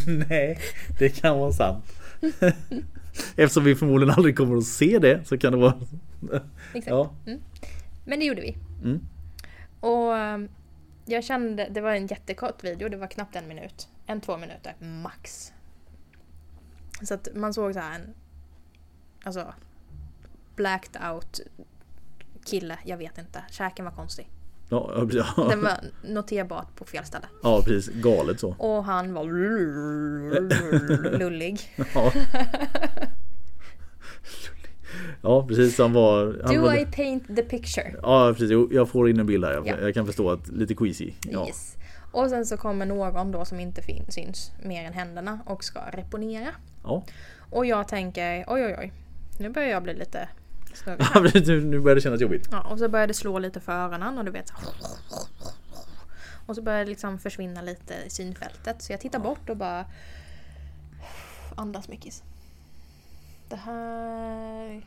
[0.28, 0.58] Nej,
[0.98, 1.84] det kan vara sant.
[3.36, 5.74] Eftersom vi förmodligen aldrig kommer att se det så kan det vara...
[6.74, 6.86] Exakt.
[6.86, 7.10] Ja.
[8.04, 8.56] Men det gjorde vi.
[8.82, 9.00] Mm.
[9.80, 10.48] Och um,
[11.04, 13.88] jag kände, det var en jättekort video, det var knappt en minut.
[14.06, 15.52] En, två minuter, max.
[17.02, 18.14] Så att man såg så här en,
[19.24, 19.54] alltså,
[20.56, 21.40] blacked out
[22.50, 23.42] kille, jag vet inte.
[23.50, 24.28] Käken var konstig.
[24.70, 25.24] Ja, ja.
[25.48, 25.72] Den var
[26.04, 27.26] noterbart på fel ställe.
[27.42, 27.94] ja, precis.
[27.94, 28.54] Galet så.
[28.58, 29.24] Och han var
[31.18, 31.60] lullig.
[31.94, 32.12] Ja.
[35.22, 35.78] Ja, precis.
[35.78, 36.40] Han var...
[36.44, 37.94] Han Do var I paint the picture?
[38.02, 38.50] Ja, precis.
[38.70, 39.52] Jag får in en bild här.
[39.52, 39.80] Jag, Ja.
[39.80, 41.12] jag kan förstå att lite queasy.
[41.30, 41.46] Ja.
[41.46, 41.76] Yes.
[42.12, 45.80] Och sen så kommer någon då som inte fin- syns mer än händerna och ska
[45.92, 46.48] reponera.
[46.84, 47.04] ja.
[47.50, 48.92] Och jag tänker, oj oj oj.
[49.40, 50.28] Nu börjar jag bli lite.
[50.86, 52.48] Ja, nu, börjar det kännas jobbigt.
[52.50, 54.54] Ja, och så började det slå lite för öronen och du vet så.
[56.46, 58.82] Och så började det liksom försvinna lite i synfältet.
[58.82, 59.84] Så jag tittar bort och bara
[61.56, 62.22] andas mycket.
[63.48, 64.82] Det här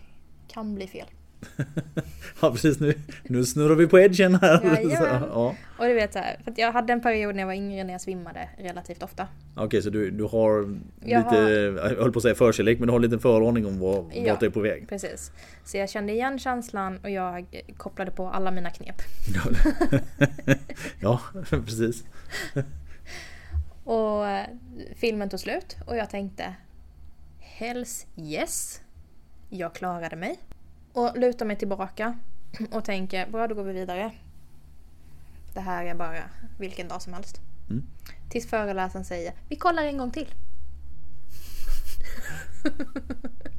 [0.47, 1.07] kan bli fel.
[2.41, 4.61] Ja precis, nu, nu snurrar vi på edgen här.
[4.63, 4.97] Jajamän.
[4.97, 5.55] Så, ja.
[5.79, 7.91] Och du vet så här, för jag hade en period när jag var yngre när
[7.91, 9.27] jag svimmade relativt ofta.
[9.55, 12.91] Okej, så du, du har Jag lite, jag höll på att säga förkärlek, men du
[12.91, 14.31] har en liten föraning om vad, Ja.
[14.31, 14.89] vart det är på väg.
[14.89, 15.31] Precis.
[15.65, 19.01] Så jag kände igen känslan och jag kopplade på alla mina knep.
[20.99, 22.03] ja, precis.
[23.83, 24.45] Och eh,
[24.95, 26.55] filmen tog slut och jag tänkte
[27.39, 28.81] Hells yes.
[29.49, 30.39] Jag klarade mig.
[30.93, 32.17] Och lutar mig tillbaka
[32.71, 34.11] och tänker bra då går vi vidare.
[35.53, 36.17] Det här är bara
[36.57, 37.41] vilken dag som helst.
[37.69, 37.83] Mm.
[38.29, 40.33] Tills föreläsaren säger vi kollar en gång till.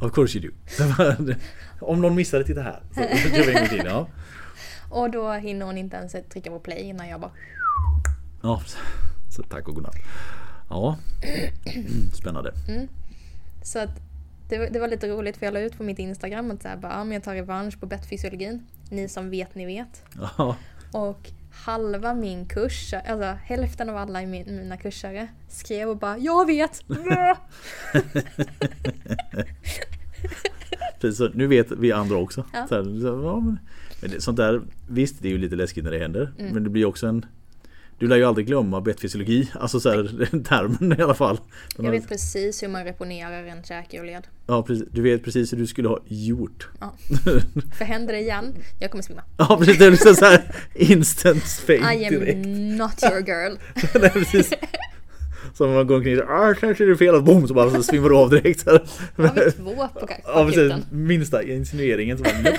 [0.00, 0.54] Of course you do.
[1.80, 2.82] Om någon missade, titta här.
[2.94, 3.00] Så
[3.32, 3.82] vi en gång till.
[3.84, 4.08] Ja.
[4.90, 7.30] Och då hinner hon inte ens trycka på play innan jag bara
[8.42, 8.62] ja,
[9.28, 9.96] så tack och godnatt.
[10.68, 10.98] Ja,
[11.64, 12.52] Mm, spännande.
[13.62, 14.00] Så att
[14.52, 16.68] det, var- det var lite roligt för jag la ut på mitt Instagram att så
[16.68, 18.66] här, bara, men jag tar revansch på bettfysiologin.
[18.90, 20.04] Ni som vet, ni vet.
[20.38, 20.56] Ja,
[20.92, 21.30] Och
[21.64, 26.46] halva min kurs, alltså hälften av alla i min, mina kursare skrev och bara Jag
[26.46, 26.82] vet!
[31.00, 32.44] precis, nu vet vi andra också.
[32.52, 32.66] Ja.
[32.68, 33.58] Så här, så, ja, men,
[34.02, 36.32] men det, sånt där, visst det är ju lite läskigt när det händer.
[36.38, 36.52] Mm.
[36.54, 37.26] Men det blir också en
[38.02, 41.40] du lär ju aldrig glömma bettfysiologi, alltså så här, termen i alla fall.
[41.76, 44.26] Den Jag vet precis hur man reponerar en käke och led.
[44.46, 46.68] Ja, precis, du vet precis hur du skulle ha gjort.
[46.80, 46.94] Ja.
[47.78, 49.22] För händer det igen, jag kommer svimma.
[49.38, 50.42] Ja precis, det är liksom så här
[50.74, 52.46] instant fame I am direkt.
[52.78, 53.56] not your girl.
[54.00, 54.52] Nej, precis.
[55.54, 57.82] Så man går omkring och ah, kanske det är fel, och boom så bara så
[57.82, 58.60] svimmar du av direkt.
[58.60, 58.82] Så här.
[59.16, 60.84] Har vi två på Ja precis, akuten?
[60.90, 62.52] minsta insinueringen som bara.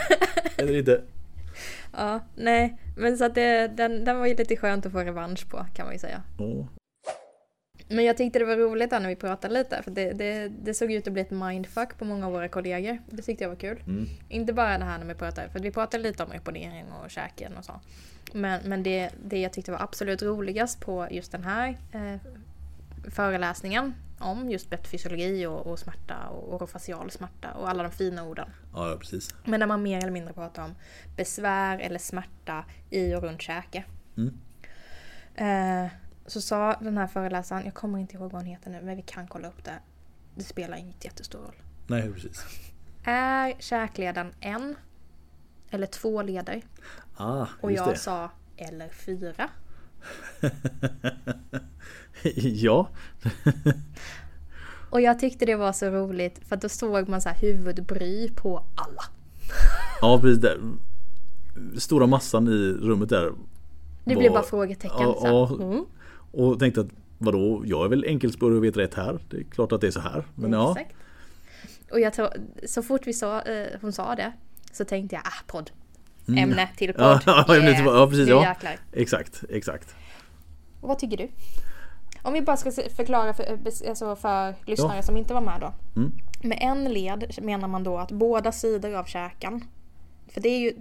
[0.58, 1.02] Eller inte.
[1.98, 2.78] Ja, nej.
[2.98, 5.86] Men så att det, den, den var ju lite skönt att få revansch på kan
[5.86, 6.22] man ju säga.
[6.40, 6.66] Åh.
[7.88, 10.92] Men jag tyckte det var roligt när vi pratade lite för det, det, det såg
[10.92, 12.98] ut att bli ett mindfuck på många av våra kollegor.
[13.10, 13.84] Det tyckte jag var kul.
[13.88, 14.06] Mm.
[14.30, 17.58] Inte bara det här när vi pratade, för vi pratade lite om reponering och käken
[17.58, 17.74] och så.
[18.34, 22.16] Men, men det, det jag tyckte var absolut roligast på just den här eh,
[23.12, 28.50] föreläsningen om just bettfysiologi och, och smärta och orofacial smärta och alla de fina orden.
[28.74, 29.36] Ja, precis.
[29.46, 30.76] Men när man mer eller mindre pratar om
[31.16, 33.84] besvär eller smärta i och runt käke.
[34.18, 34.40] Mm.
[35.36, 35.92] Eh,
[36.26, 39.02] så sa den här föreläsaren, jag kommer inte ihåg vad hon heter nu, men vi
[39.02, 39.80] kan kolla upp det.
[40.36, 41.56] Det spelar inte jättestor roll.
[41.88, 42.46] Nej precis.
[43.04, 44.76] Är käkleden en
[45.70, 46.62] eller två leder?
[47.18, 47.98] Ah, Och jag det.
[47.98, 49.50] sa eller fyra.
[52.44, 52.90] ja.
[54.90, 58.64] Och jag tyckte det var så roligt för då såg man så här huvudbry på
[58.76, 59.04] alla.
[60.02, 60.42] ja, precis.
[60.42, 60.60] Där.
[61.78, 63.32] Stora massan i rummet där.
[64.06, 65.00] Det var- blev bara frågetecken.
[65.00, 65.86] Ja, så mm,
[66.32, 66.88] Och tänkte att
[67.18, 69.20] vadå, jag är väl enkelspårig och vet rätt här.
[69.30, 70.24] Det är klart att det är så här.
[70.36, 70.72] Men ja.
[70.78, 70.96] exakt.
[71.92, 72.30] Och jag tror,
[72.68, 74.34] så fort vi sa, eh, hon sa det
[74.72, 75.72] så tänkte jag, ah podd.
[76.28, 77.06] Ämne till podd.
[77.06, 77.20] Mm.
[77.26, 77.96] Ja, ja, ämne till podd.
[77.96, 78.56] Ja, precis, ja.
[78.92, 79.96] Exakt, exakt.
[80.82, 81.30] Och vad tycker du?
[82.22, 83.60] Om vi bara ska förklara för,
[83.90, 85.74] alltså för lyssnare som inte var med då.
[85.96, 86.12] Mm.
[86.44, 89.66] Med en led menar man då att båda sidor av käken,
[90.28, 90.74] för det är ju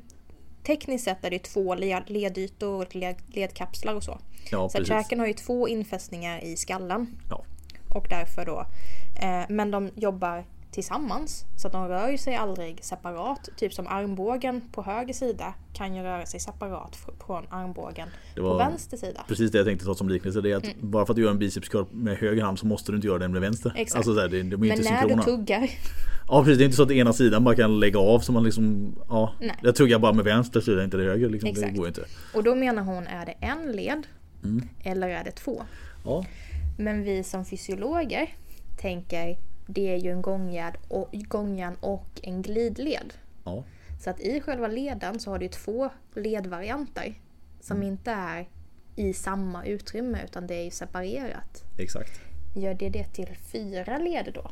[0.63, 4.19] tekniskt sett är det två led, ledytor och led, ledkapslar och så.
[4.51, 7.07] Ja, så käken har ju två infästningar i skallen.
[7.31, 7.45] Ja.
[7.89, 8.67] Och därför då.
[9.23, 11.45] Eh, men de jobbar tillsammans.
[11.57, 13.49] Så att de rör sig aldrig separat.
[13.57, 18.41] Typ som armbågen på höger sida kan ju röra sig separat fr- från armbågen Det
[18.41, 19.25] på vänster sida.
[19.29, 20.41] Precis det jag tänkte ta som liknelse.
[20.41, 22.93] Det är att bara för att du gör en bicepscurl med höger hand så måste
[22.93, 23.71] du inte göra den med vänster.
[23.71, 23.83] Mm.
[23.83, 23.97] Exakt.
[23.97, 25.71] Alltså så här, det, de är Men när du tuggar
[26.29, 28.45] Ja precis, det är inte så att ena sidan bara kan lägga av så man
[28.45, 29.33] liksom, ja.
[29.41, 29.57] Nej.
[29.63, 31.29] Jag tuggar bara med vänster sida, inte det höger.
[31.29, 31.47] Liksom.
[31.55, 31.77] Det Exakt.
[31.77, 32.05] går ju inte.
[32.35, 34.07] Och då menar hon, är det en led
[34.45, 34.69] Mm.
[34.85, 35.63] eller är det två?
[36.05, 36.25] Ja,
[36.79, 38.29] Men vi som fysiologer
[38.81, 43.15] tänker, det är ju en gångjärn och, gångjärn och en glidled.
[43.45, 43.65] ja,
[44.01, 47.15] Så att i själva leden så har du två ledvarianter
[47.61, 47.89] som Mm.
[47.89, 48.49] inte är
[48.97, 51.65] i samma utrymme utan det är ju separerat.
[51.79, 52.21] exakt.
[52.57, 54.51] Gör det det till fyra leder då?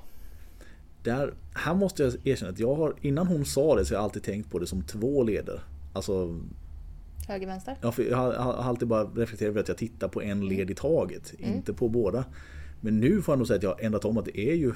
[1.03, 4.05] Där, här måste jag erkänna att jag har, innan hon sa det så har jag
[4.05, 5.61] alltid tänkt på det som två leder.
[5.93, 6.41] Alltså,
[7.29, 7.77] Höger, vänster?
[7.81, 10.75] jag, har- jag har alltid bara reflekterat över att jag tittar på en led i
[10.75, 11.55] taget, Mm.
[11.57, 12.25] inte på båda.
[12.81, 14.73] Men nu får jag nog säga att jag har ändrat om att det är ju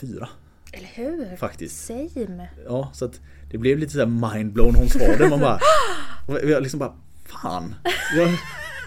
[0.00, 0.28] fyra.
[0.72, 1.36] Eller hur?
[1.36, 1.86] Faktiskt.
[1.86, 2.48] Same.
[2.66, 5.28] Ja, så att det blev lite såhär mindblown hon sa det.
[5.30, 5.58] Man bara...
[6.48, 6.92] Jag liksom bara...
[7.24, 7.74] Fan!
[8.16, 8.28] Jag,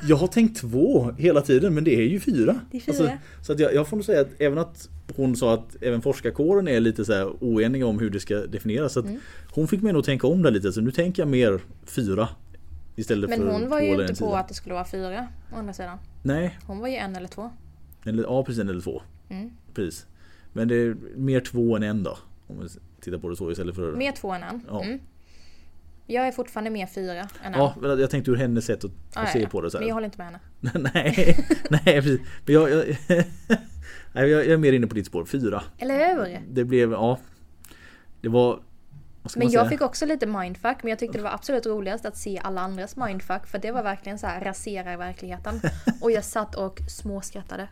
[0.08, 2.60] Jag har tänkt två hela tiden men det är ju fyra.
[2.72, 3.18] Det är fyra.
[3.42, 6.68] så att jag, jag får nog säga att även att hon sa att även forskarkåren
[6.68, 8.94] är lite så här oeniga om hur det ska definieras.
[8.94, 9.20] Så att Mm.
[9.52, 12.30] Hon fick mig nog tänka om det lite så nu tänker jag mer fyra.
[12.96, 14.38] Istället Men för hon var ju inte på sida.
[14.38, 15.98] att det skulle vara fyra å andra sidan.
[16.24, 17.50] Nej, Hon var ju en eller två.
[18.06, 19.02] eller, ja precis en eller två.
[19.30, 19.50] Mm.
[19.74, 20.06] Precis.
[20.54, 22.18] Men det är mer två än en då.
[22.48, 22.68] Om vi
[23.02, 23.92] tittar på det så istället för...
[23.92, 24.62] Mer två än en.
[24.68, 24.84] Ja.
[24.84, 25.00] Mm.
[26.08, 27.54] Jag är fortfarge mer fyra än en.
[27.54, 29.94] Ja, jag tänkte ur hennes sätt att, att se på det så Men jag här.
[29.94, 30.90] håller inte med henne.
[30.94, 32.22] nej, nej precis.
[32.46, 32.86] Men jag, jag,
[34.14, 35.26] jag, jag är mer inne på ditt spår.
[35.26, 35.64] Fyra.
[35.78, 36.40] Eller hur?
[36.50, 37.20] Det blev, ja.
[38.22, 38.60] Det var...
[39.36, 42.40] Men jag fick också lite mindfuck men jag tyckte det var absolut roligast att se
[42.44, 45.62] alla andras mindfuck för det var verkligen så här rasera verkligheten.
[46.02, 47.68] Och jag satt och småskrattade.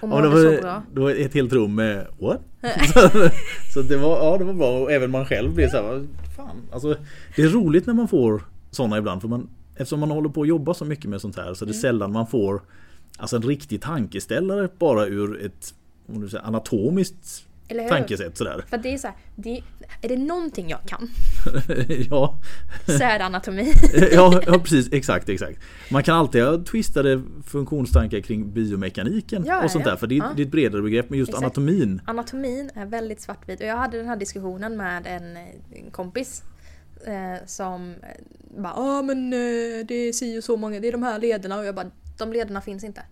[0.00, 0.82] Och Ja, det, så var, bra.
[0.94, 2.40] det var ett helt rum med what?
[3.74, 6.56] så det var, ja, det var bra och även man själv blev så här, fan.
[6.72, 6.96] Alltså,
[7.36, 10.48] det är roligt när man får sådana ibland för man, eftersom man håller på att
[10.48, 11.80] jobba så mycket med sånt här så det är Mm.
[11.80, 12.60] sällan man får
[13.18, 15.74] alltså en riktig tankeställare bara ur ett
[16.08, 17.46] om säger, anatomiskt?
[17.88, 18.64] Tankesätt sådär.
[18.68, 19.62] För det är så här, det,
[20.02, 21.08] är det någonting jag kan
[22.10, 22.38] ja.
[22.86, 23.72] så är det anatomi.
[24.12, 25.58] ja, ja precis, exakt, exakt.
[25.90, 29.90] Man kan alltid ha twistade funktionstankar kring biomekaniken Ja, och sånt ja.
[29.90, 30.32] där för det är, Ja.
[30.36, 31.42] det är ett bredare begrepp men just Exakt.
[31.44, 36.42] anatomin Anatomin är väldigt svartvit och jag hade den här diskussionen med en, en kompis
[37.06, 40.92] eh, som eh, bara ja men eh, det är si och så många, det är
[40.92, 43.02] de här lederna och jag bara de lederna finns inte.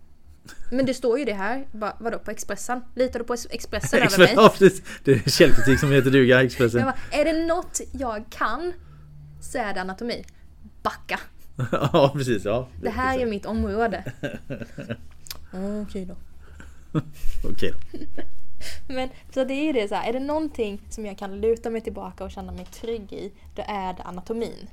[0.71, 2.81] Men det står ju det här, bara, vadå på Expressen?
[2.95, 4.33] Litar du på Expressen över mig?
[4.37, 4.83] Ja, precis.
[5.05, 6.83] Det är källkritik som heter duga Expressen.
[6.83, 8.73] Bara, är det något jag kan
[9.41, 10.25] så är det anatomi.
[10.83, 11.21] Backa.
[11.73, 12.45] ja precis.
[12.45, 12.69] Ja.
[12.83, 14.05] Det här är mitt område.
[15.83, 16.17] Okej då.
[17.51, 17.73] Okej.
[18.89, 21.71] Men så det är ju det så här, är det någonting som jag kan luta
[21.71, 24.69] mig tillbaka och känna mig trygg i, då är det anatomin.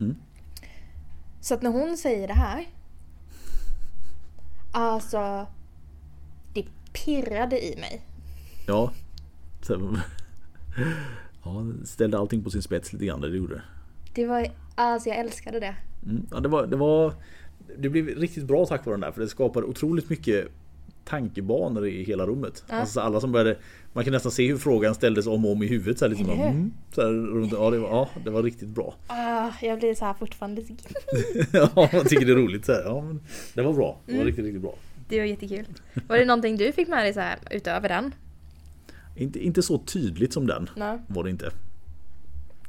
[0.00, 0.16] Mm.
[1.40, 2.66] Så att när hon säger det här,
[4.70, 5.46] alltså
[6.54, 8.02] det pirrade i mig.
[8.66, 8.92] Ja.
[11.44, 13.20] Ja, ställde allting på sin spets lite grann.
[13.20, 13.62] Det gjorde det.
[14.14, 15.74] Det var, alltså jag älskade det.
[16.06, 16.26] Mm.
[16.30, 17.14] Ja, det, var, det var...
[17.78, 20.48] Det blev riktigt bra tack vare den där för det skapade otroligt mycket
[21.04, 22.64] tankebanor i hela rummet.
[22.68, 22.74] Ja.
[22.74, 23.56] Alltså alla som började,
[23.92, 25.98] man kan nästan se hur frågan ställdes om och om i huvudet.
[25.98, 28.94] Så här, liksom, mm, så här, runt, ja, det var, ja, det var riktigt bra.
[29.06, 30.62] Ah, jag blir så här fortfarande
[31.52, 32.64] ja, man tycker det är roligt.
[32.66, 32.82] Så här.
[32.84, 33.20] Ja, men
[33.54, 34.00] det var bra.
[34.06, 34.26] Det var Mm.
[34.26, 34.74] riktigt, riktigt bra.
[35.08, 35.64] Det var jättekul.
[36.08, 38.14] Var det någonting du fick med dig så här utöver den?
[39.16, 40.98] Inte, inte så tydligt som den Nej.
[41.06, 41.50] var det inte.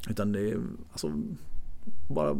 [0.10, 0.54] Utan det
[0.92, 1.12] alltså
[2.08, 2.38] bara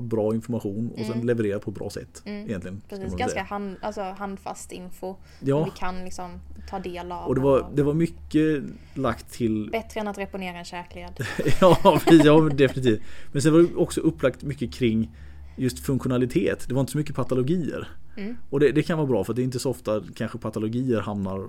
[0.00, 2.22] bra information och sen leverera på ett bra sätt.
[2.24, 2.48] Mm.
[2.48, 2.82] Egentligen.
[2.88, 5.16] Precis, ganska hand, alltså handfast info.
[5.40, 5.64] Ja.
[5.64, 6.30] Vi kan liksom
[6.70, 7.28] ta del av.
[7.28, 8.62] Och det var, det var mycket
[8.94, 11.26] lagt till Bättre än att reponera en käkled.
[11.60, 13.02] ja, ja, definitivt.
[13.32, 15.10] Men sen var det också upplagt mycket kring
[15.56, 16.64] just funktionalitet.
[16.68, 17.88] Det var inte så mycket patologier.
[18.16, 18.36] Mm.
[18.50, 21.48] Och det, det kan vara bra för det är inte så ofta kanske patologier hamnar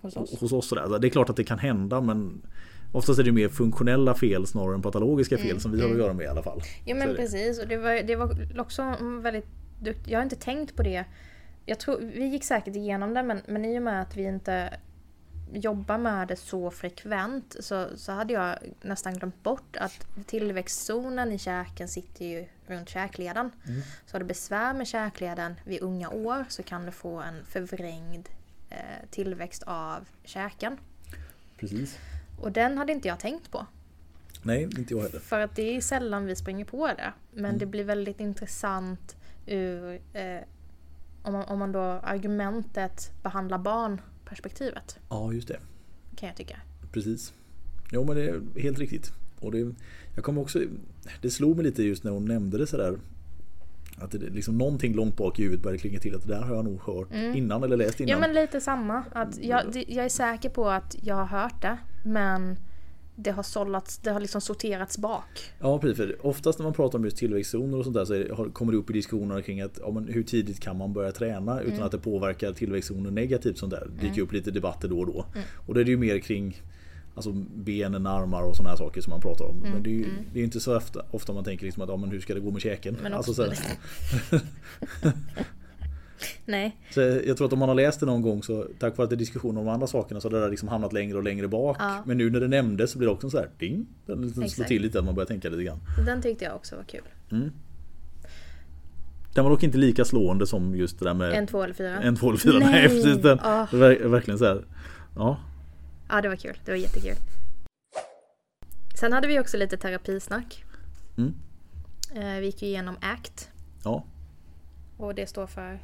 [0.00, 0.40] Hos oss.
[0.40, 0.68] hos oss.
[0.68, 0.98] Sådär.
[0.98, 2.42] Det är klart att det kan hända men
[2.94, 6.12] oftast är det mer funktionella fel snarare än patologiska fel som vi har att göra
[6.12, 6.62] med i alla fall.
[6.84, 9.46] Ja men precis och det var, det var också väldigt
[9.80, 10.08] duktigt.
[10.08, 11.04] Jag har inte tänkt på det.
[11.66, 14.70] Jag tror, vi gick säkert igenom det men, men i och med att vi inte
[15.52, 21.38] jobbar med det så frekvent så, så hade jag nästan glömt bort att tillväxtzonen i
[21.38, 23.50] käken sitter ju runt käkleden.
[23.66, 23.82] Mm.
[24.06, 28.28] Så har du besvär med käkleden vid unga år så kan du få en förvrängd
[28.70, 30.76] eh, tillväxt av käken.
[31.58, 31.98] Precis.
[32.40, 33.66] Och den hade inte jag tänkt på.
[34.42, 35.18] Nej, inte jag heller.
[35.20, 37.12] För att det är sällan vi springer på det.
[37.32, 37.58] Men Mm.
[37.58, 39.16] det blir väldigt intressant
[39.46, 40.38] ur eh,
[41.22, 45.58] om, man, om man då argumentet behandlar barn perspektivet Ja, just det.
[46.16, 46.56] kan jag tycka.
[46.92, 47.32] Precis.
[47.92, 49.12] Jo men det är helt riktigt.
[49.40, 49.74] Och det,
[50.14, 50.60] jag kommer också,
[51.22, 52.98] det slog mig lite just när hon nämnde det sådär.
[53.98, 56.54] Att det liksom någonting långt bak i huvudet började klinga till att det där har
[56.54, 58.10] jag nog hört innan eller läst innan.
[58.10, 58.22] Mm.
[58.22, 59.04] Ja men lite samma.
[59.12, 61.78] Att jag, jag är säker på att jag har hört det.
[62.04, 62.56] Men
[63.16, 65.24] det har sållats, det har liksom sorterats bak.
[65.60, 68.72] Ja precis, för oftast när man pratar om just tillväxtzoner och sånt där så kommer
[68.72, 71.72] det upp i diskussioner kring att ja, men hur tidigt kan man börja träna utan
[71.72, 71.86] Mm.
[71.86, 73.88] att det påverkar tillväxtzoner negativt sånt där.
[73.96, 75.24] Det dyker upp lite debatter då och då.
[75.34, 75.46] Mm.
[75.66, 76.56] Och då är det ju mer kring
[77.14, 79.56] Alltså benen, armar och sådana här saker som man pratar om.
[79.56, 81.96] Men det är ju det är inte så ofta, ofta man tänker liksom att ja,
[81.96, 82.94] men hur ska det gå med käken?
[82.94, 83.46] Mm, Men alltså, så.
[86.46, 86.76] Nej.
[86.90, 89.10] så jag tror att om man har läst det någon gång så tack vare att
[89.10, 91.22] det är diskussioner om de andra sakerna så har det där liksom hamnat längre och
[91.22, 91.76] längre bak.
[91.80, 92.02] Ja.
[92.06, 93.86] Men nu när det nämndes så blir det också så här ding.
[94.06, 95.78] Den liksom slår till lite att man börjar tänka lite grann.
[96.06, 97.02] Den tyckte jag också var kul.
[99.34, 102.02] Den var dock inte lika slående som just det där med En, två eller fyra.
[102.02, 102.58] En, två eller fyra.
[102.58, 102.88] Nej, Nej.
[102.88, 103.16] precis.
[103.22, 104.64] Den, var verkligen så här.
[105.16, 105.38] Ja,
[106.08, 106.58] Ja det var kul.
[106.64, 107.16] Det var jättekul.
[108.94, 110.64] Sen hade vi också lite terapisnack.
[111.16, 111.34] Mm.
[112.14, 113.48] Eh, Vi gick ju igenom ACT.
[113.84, 114.04] ja.
[114.96, 115.78] Och det står för?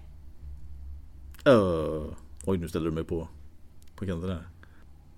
[1.48, 2.12] Uh,
[2.44, 3.28] oj, nu ställer du mig på,
[3.96, 4.42] på kanten här.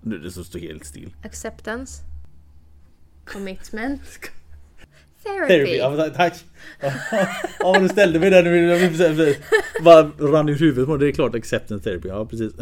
[0.01, 1.15] Nu det står helt still.
[1.23, 2.03] Acceptance.
[3.25, 4.01] Commitment.
[5.23, 5.77] Therapy.
[5.77, 6.45] Ja, tack.
[7.59, 9.35] Ja, du ställde mig där nu.
[9.83, 12.07] Bara rann ur huvudet på Det är klart acceptance therapy.
[12.07, 12.53] Ja, precis.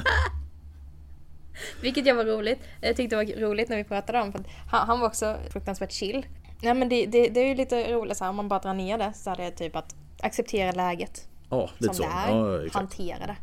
[1.82, 2.60] Vilket jag var roligt.
[2.82, 5.92] Jag tyckte det var roligt när vi pratade om för han, han var också fruktansvärt
[5.92, 6.26] chill.
[6.62, 8.74] Nej men det, det, det är ju lite roligt så här, om man bara drar
[8.74, 12.10] ner det så är det typ att acceptera läget Ja, lite som så.
[12.10, 12.36] det är.
[12.38, 12.76] Ja, exakt.
[12.76, 13.36] hantera det.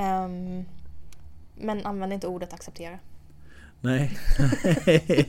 [0.00, 0.64] Ehm,
[1.56, 2.98] men använd inte ordet acceptera.
[3.80, 4.18] Nej.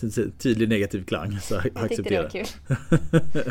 [0.00, 1.40] Det- Tydlig negativ klang.
[1.40, 2.22] Så Jag tyckte det acceptera.
[2.22, 2.46] var kul.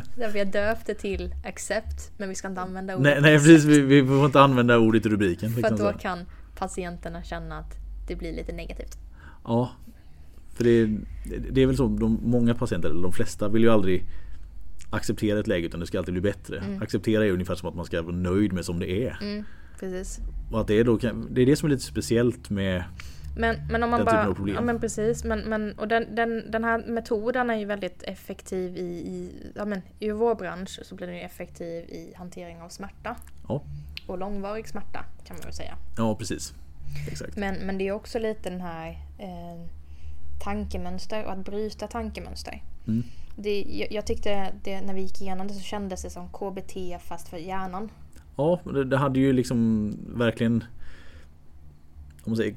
[0.16, 3.64] Därför jag döpte till accept men vi ska inte använda ordet Nej, nej precis.
[3.64, 5.50] Vi, vi får inte använda ordet i rubriken.
[5.54, 5.98] För Liksom då så.
[5.98, 7.76] kan patienterna känna att
[8.08, 8.98] det blir lite negativt.
[9.44, 9.72] Ja.
[10.54, 10.86] För det,
[11.52, 14.06] det är väl så, de, många patienter, eller de flesta, vill ju aldrig
[14.90, 16.64] acceptera ett läge utan det ska alltid bli bättre.
[16.82, 19.18] Acceptera är ungefär som att man ska vara nöjd med som det är.
[19.22, 19.44] Mm,
[19.80, 20.20] precis.
[20.52, 20.98] Och att det är, då,
[21.30, 22.84] det är det som är lite speciellt med
[23.38, 24.16] Men, men om man Den bara...
[24.16, 24.56] typen av problem.
[24.56, 25.24] Ja men precis.
[25.24, 29.66] Men, men, och den, den, den här metoden är ju väldigt effektiv i, i, ja,
[29.66, 33.16] men, i vår bransch så blir den ju effektiv i hantering av smärta.
[33.48, 33.64] Ja,
[34.08, 35.78] Och långvarig smärta kan man väl säga.
[35.98, 36.54] ja precis.
[37.08, 37.36] Exakt.
[37.36, 39.70] Men, men det är också lite den här eh,
[40.44, 42.64] tankemönster och att bryta tankemönster.
[42.88, 43.04] Mm.
[43.36, 46.74] Det, jag, jag tyckte det, när vi gick igenom det så kändes det som KBT
[47.02, 47.90] fast för hjärnan.
[48.36, 50.64] Ja, det, det hade ju liksom verkligen
[52.26, 52.56] om man säger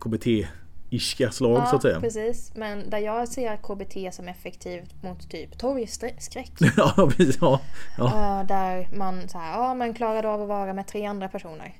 [0.90, 2.00] KBT-iska slag så att säga.
[2.00, 2.52] precis.
[2.54, 6.52] Men där jag ser KBT som effektivt mot typ torgskräck.
[6.76, 7.38] ja, precis.
[7.40, 7.60] Ja,
[7.98, 8.06] ja,
[8.40, 11.74] Eh, där man så här, ja men klarade av att vara med tre andra personer.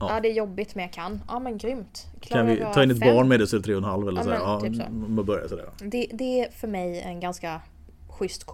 [0.00, 0.14] Ja.
[0.14, 1.20] Ja, det är jobbigt men jag kan.
[1.28, 2.06] Ja men grymt.
[2.12, 3.14] kan Klarade vi ta in ett fem.
[3.16, 4.30] barn med det så är det tre och en halv eller Ja, så.
[4.30, 4.38] här.
[4.38, 4.82] men Ja, typ så.
[4.92, 5.70] Man börjar sådär.
[5.78, 7.60] Det, det är för mig en ganska
[8.08, 8.44] schysst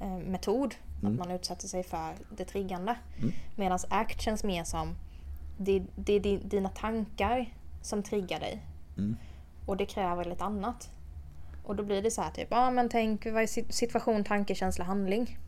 [0.00, 0.74] KBT-metod.
[1.02, 1.12] Mm.
[1.12, 2.94] Att man utsätter sig för det triggande.
[3.18, 3.32] Mm.
[3.56, 4.94] Medan ACT känns mer som
[5.58, 7.46] det, det är di- dina tankar
[7.82, 8.62] som triggar dig.
[9.02, 9.16] Mm.
[9.66, 10.90] Och det kräver lite annat.
[11.64, 14.54] Och då blir det så här typ, ja men tänk vad är sit- situation, tanke,
[14.54, 15.38] känsla, handling.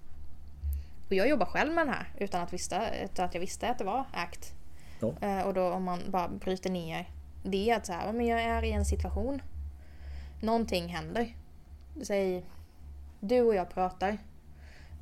[1.06, 3.78] Och jag jobbar själv med den här utan att, visste, utan att jag visste att
[3.78, 4.54] det var ACT.
[5.00, 5.12] Ja.
[5.20, 7.08] Eh, och då om man bara bryter ner
[7.42, 9.42] det är att så här, men jag är i en situation.
[10.40, 11.36] Någonting händer.
[12.02, 12.44] Säg,
[13.20, 14.18] du och jag pratar.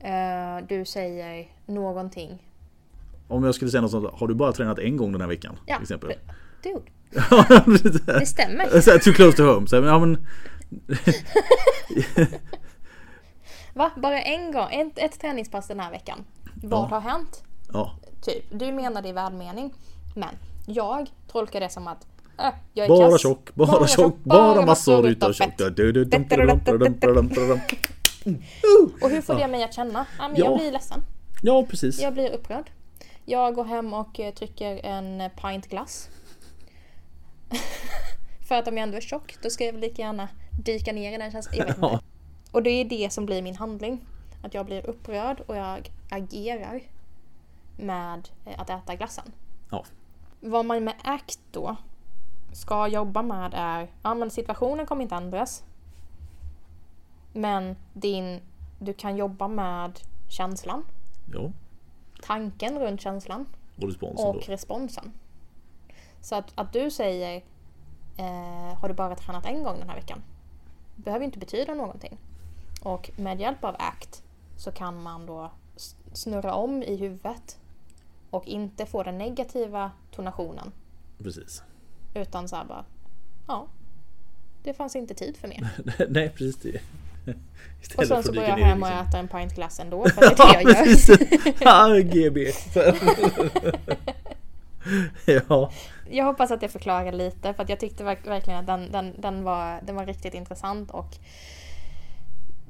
[0.00, 2.46] Eh, du säger någonting.
[3.28, 5.58] Om jag skulle säga något sånt, har du bara tränat en gång den här veckan?
[5.66, 6.12] Ja, Till exempel.
[6.62, 6.82] Dude,
[8.20, 8.80] det stämmer.
[8.80, 9.66] så här, Too close to home.
[9.66, 10.26] Så, här, ja, men,
[13.74, 13.90] Va?
[13.96, 14.68] Bara en gång?
[14.72, 16.24] Ett, ett träningspass den här veckan.
[16.62, 16.86] Vad Ja.
[16.86, 17.42] har hänt?
[17.72, 17.92] ja.
[18.22, 19.74] Typ, du menar det i välmening.
[20.16, 20.28] Men
[20.66, 22.06] jag tolkar det som att
[22.38, 22.44] äh,
[22.74, 23.20] jag är Bara kass.
[23.22, 25.58] tjock, bara tjock, bara massor utav tjock.
[25.58, 26.60] dum, dum, dum,
[27.00, 27.60] dum, dum.
[29.02, 30.06] Och hur får det mig att känna?
[30.18, 30.44] Ja, men Ja.
[30.44, 31.00] Jag blir ledsen.
[31.42, 32.00] Ja, precis.
[32.00, 32.70] Jag blir upprörd.
[33.24, 36.08] Jag går hem och eh, trycker en pint glass.
[38.48, 40.28] För att om jag ändå är tjock, då ska jag väl lika gärna
[40.64, 41.54] dyka ner i den känslan.
[41.58, 41.86] Jag vet inte.
[41.86, 42.00] Ja.
[42.50, 44.04] Och det är det som blir min handling.
[44.42, 46.80] Att jag blir upprörd och jag agerar
[47.76, 49.32] med eh, att äta glassen.
[49.70, 49.84] Ja.
[50.40, 51.76] Vad man med ACT då
[52.52, 55.64] ska jobba med är, ja men situationen kommer inte ändras.
[57.32, 58.40] Men din,
[58.78, 60.84] du kan jobba med känslan,
[61.32, 61.52] ja.
[62.22, 64.40] tanken runt känslan Och responsen och då.
[64.40, 65.12] responsen.
[66.20, 67.42] Så att, att du säger
[68.16, 70.22] eh, har du bara tränat en gång den här veckan?
[71.04, 72.18] behöver inte betyda någonting.
[72.82, 74.22] Och med hjälp av ACT
[74.56, 75.50] så kan man då
[76.12, 77.58] snurra om i huvudet
[78.30, 80.72] och inte få den negativa tonationen.
[81.18, 81.62] Precis.
[82.14, 82.84] Utan så här bara,
[83.46, 83.66] ja,
[84.62, 85.68] det fanns inte tid för mer.
[86.08, 86.80] Nej, precis det.
[87.96, 90.36] Och sen så går jag hem och liksom- äter en pint glass ändå för att
[90.36, 91.56] det är det jag gör.
[91.60, 92.52] Ja, GB.
[95.48, 95.70] ja.
[96.10, 99.14] Jag hoppas att jag förklarar lite för att jag tyckte verk- verkligen att den, den,
[99.18, 101.16] den, var, den var riktigt intressant och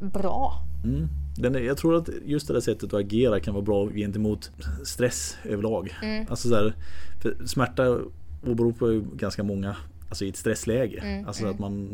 [0.01, 0.63] bra.
[0.85, 1.09] Mm.
[1.37, 4.51] Den är, jag tror att just det där sättet att agera kan vara bra gentemot
[4.85, 5.95] stress överlag.
[6.03, 6.27] Mm.
[6.31, 6.75] Alltså så här,
[7.23, 7.99] för smärta
[8.47, 9.77] åberopar ju ganska många
[10.09, 10.99] alltså i ett stressläge.
[10.99, 11.55] Mm, alltså mm.
[11.55, 11.89] att man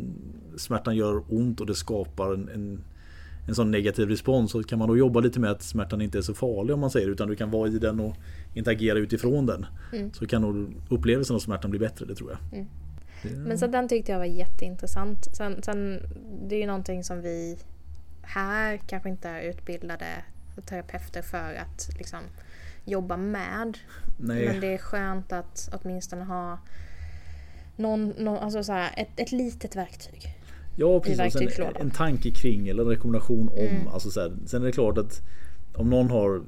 [0.56, 2.84] Smärtan gör ont och det skapar en, en,
[3.48, 4.50] en sån negativ respons.
[4.50, 6.90] Så kan man då jobba lite med att smärtan inte är så farlig om man
[6.90, 8.16] säger utan du kan vara i den och
[8.54, 9.66] inte agera utifrån den.
[9.92, 10.12] Mm.
[10.12, 12.58] Så kan nog upplevelsen av smärtan bli bättre, det tror jag.
[12.58, 12.66] Mm.
[13.22, 15.36] Det- Men så den tyckte jag var jätteintressant.
[15.36, 16.00] Sen, sen
[16.48, 17.58] det är ju någonting som vi
[18.22, 20.06] här kanske inte är utbildade
[20.66, 22.18] terapeuter för att liksom
[22.84, 23.78] jobba med.
[24.18, 24.46] Nej.
[24.48, 26.58] Men det är skönt att åtminstone ha
[27.76, 30.35] någon, någon, alltså så här, ett, ett litet verktyg.
[30.76, 31.76] Ja precis, verktygslådan.
[31.80, 33.58] en tanke kring eller en rekommendation om.
[33.58, 33.88] Mm.
[33.88, 35.22] Alltså så här, sen är det klart att
[35.74, 36.42] om någon har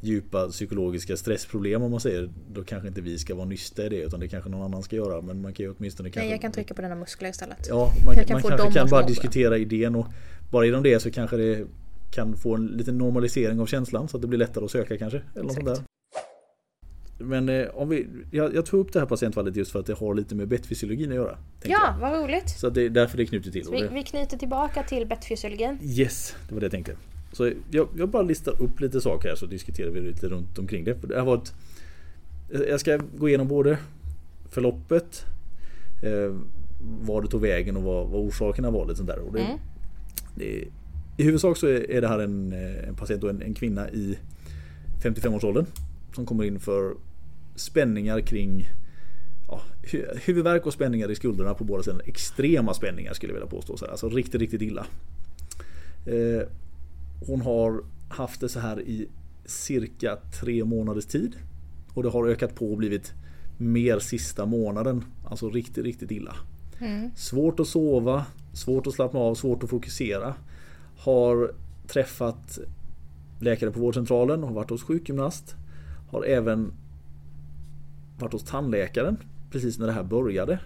[0.00, 3.96] djupa psykologiska stressproblem om man säger Då kanske inte vi ska vara nysta i det
[3.96, 6.20] utan det kanske någon annan ska göra men man kan ju åtminstone kanske...
[6.20, 7.66] Nej jag kan trycka på dina muskler istället.
[7.68, 10.06] Ja, man, kan man kanske kan bara diskutera idén och
[10.50, 11.66] bara genom det så kanske det
[12.10, 15.22] kan få en liten normalisering av känslan så att det blir lättare att söka kanske.
[15.34, 15.78] Eller något sånt där.
[17.22, 19.98] Men eh, om vi, jag, jag tog upp det här patientfallet just för att det
[19.98, 21.38] har lite med bettfysiologin att göra.
[21.62, 22.00] Ja, jag.
[22.00, 22.50] vad roligt!
[22.50, 23.66] Så det är därför det knyter till.
[23.72, 25.78] Vi, vi, knyter tillbaka till bettfysiologin.
[25.82, 26.96] Yes, det var det jag tänkte.
[27.32, 30.84] Så jag, jag bara listar upp lite saker här så diskuterar vi lite runt omkring
[30.84, 30.94] det.
[30.94, 31.52] För det har varit,
[32.68, 33.78] jag ska gå igenom både
[34.50, 35.24] förloppet,
[36.02, 36.36] eh,
[37.00, 38.86] var det tog vägen och vad, vad orsakerna var.
[38.86, 39.18] Lite sånt där.
[39.18, 39.58] Och det, mm.
[40.34, 40.64] det,
[41.16, 44.18] I huvudsak så är, det här en, eh, en patient och en, en kvinna i
[45.02, 45.66] 55-årsåldern
[46.14, 46.94] som kommer in för
[47.54, 48.68] spänningar kring
[49.48, 49.60] ja,
[50.24, 52.02] huvudvärk och spänningar i skulderna på båda sidor.
[52.06, 53.76] Extrema spänningar skulle jag vilja påstå.
[53.76, 53.92] Så här.
[53.92, 54.86] Alltså riktigt, riktigt illa.
[56.06, 56.48] Eh,
[57.26, 59.08] hon har haft det så här i
[59.44, 61.36] cirka tre månaders tid.
[61.94, 63.12] Och det har ökat på och blivit
[63.58, 65.04] mer sista månaden.
[65.24, 66.36] Alltså riktigt, riktigt illa.
[66.80, 67.10] Mm.
[67.16, 70.34] Svårt att sova, svårt att slappna av, svårt att fokusera.
[70.98, 71.52] Har
[71.86, 72.58] träffat
[73.40, 75.54] läkare på vårdcentralen, har varit hos sjukgymnast.
[76.10, 76.72] Har även
[78.22, 79.16] varit hos tandläkaren
[79.50, 80.58] precis när det här började.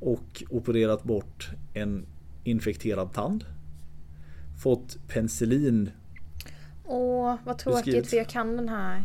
[0.00, 2.06] Och opererat bort en
[2.44, 3.44] infekterad tand.
[4.62, 5.90] Fått penicillin.
[6.84, 8.10] Åh, vad tråkigt beskrivet.
[8.10, 9.04] för jag kan den här.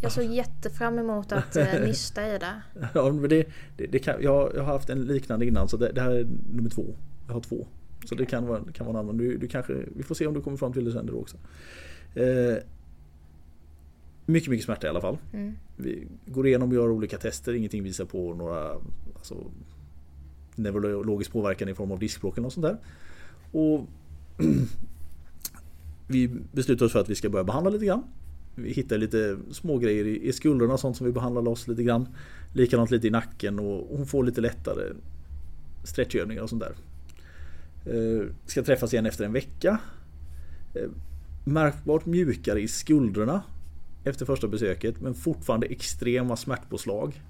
[0.00, 2.62] Jag såg jättefram emot att eh, nysta i det.
[2.94, 3.46] ja, men det,
[3.76, 6.26] det, det kan, jag, jag har haft en liknande innan så det, det här är
[6.52, 6.94] nummer två.
[7.26, 7.66] Jag har två.
[8.04, 8.24] Så okay.
[8.24, 9.16] det kan vara, kan vara en annan.
[9.16, 11.36] Du, du kanske, vi får se om du kommer fram till det sen också.
[12.14, 12.56] Eh,
[14.26, 15.18] mycket, mycket smärta i alla fall.
[15.32, 15.54] Mm.
[15.76, 17.52] Vi går igenom och gör olika tester.
[17.52, 18.72] Ingenting visar på några
[19.14, 19.50] alltså,
[20.54, 22.78] neurologisk påverkan i form av diskbråck eller något sånt där.
[23.52, 23.86] Och
[26.08, 28.02] vi beslutar oss för att vi ska börja behandla lite grann.
[28.54, 32.08] Vi hittar lite små grejer i, skulderna sånt som vi behandlar loss lite grann.
[32.52, 34.92] Likadant lite i nacken och hon får lite lättare
[35.84, 36.74] stretchövningar och sånt där.
[37.86, 39.80] Eh, ska träffas igen efter en vecka.
[40.74, 40.90] Eh,
[41.44, 43.42] märkbart mjukare i skuldrorna
[44.06, 47.22] efter första besöket men fortfarande extrema smärtpåslag.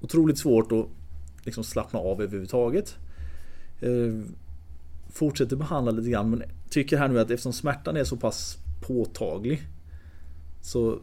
[0.00, 0.86] Otroligt svårt att
[1.42, 2.96] liksom slappna av överhuvudtaget.
[3.80, 4.14] Eh,
[5.10, 9.62] fortsätter behandla lite grann men tycker här nu att eftersom smärtan är så pass påtaglig
[10.62, 10.98] så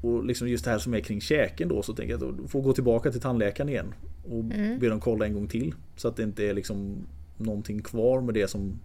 [0.00, 2.48] och liksom just det här som är kring käken då så tänker jag att du
[2.48, 4.78] får gå tillbaka till tandläkaren igen och mm.
[4.78, 5.74] be dem kolla en gång till.
[5.96, 7.06] Så att det inte är liksom
[7.36, 8.78] någonting kvar med det som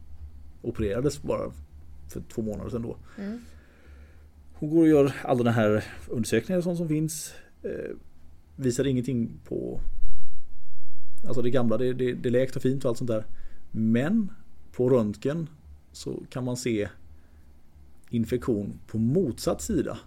[0.61, 1.51] opererades bara
[2.09, 2.97] för två månader sedan då.
[3.17, 3.39] Mm.
[4.59, 7.33] Hon går och gör alla den här undersökningar och sånt som finns.
[7.63, 7.95] Eh,
[8.55, 9.81] visar ingenting på
[11.27, 13.25] Alltså det gamla, det, det, det läkt och fint och allt sånt där.
[13.71, 14.31] Men
[14.71, 15.49] på röntgen
[15.91, 16.89] så kan man se
[18.09, 19.97] infektion på motsatt sida.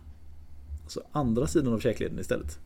[0.83, 2.59] Alltså andra sidan av käkleden istället.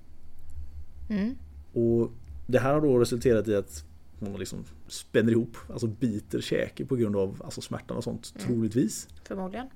[1.09, 1.35] Mm.
[1.73, 2.11] Och
[2.47, 3.85] Det här har då resulterat i att
[4.19, 8.47] man liksom spänner ihop, alltså biter käke på grund av alltså smärtan och sånt mm.
[8.47, 9.09] troligtvis.
[9.25, 9.67] Förmodligen.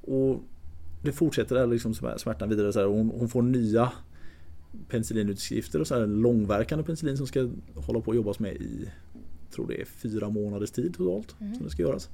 [0.00, 0.42] Och
[1.02, 2.72] det fortsätter liksom smärtan vidare.
[2.72, 3.92] Så här, hon, hon, får nya
[4.88, 8.88] penicillinutskrifter och så här, långverkande penicillin som ska hålla på att jobbas med i
[9.50, 11.54] tror det är fyra månaders tid totalt mm.
[11.54, 12.10] som det ska göras.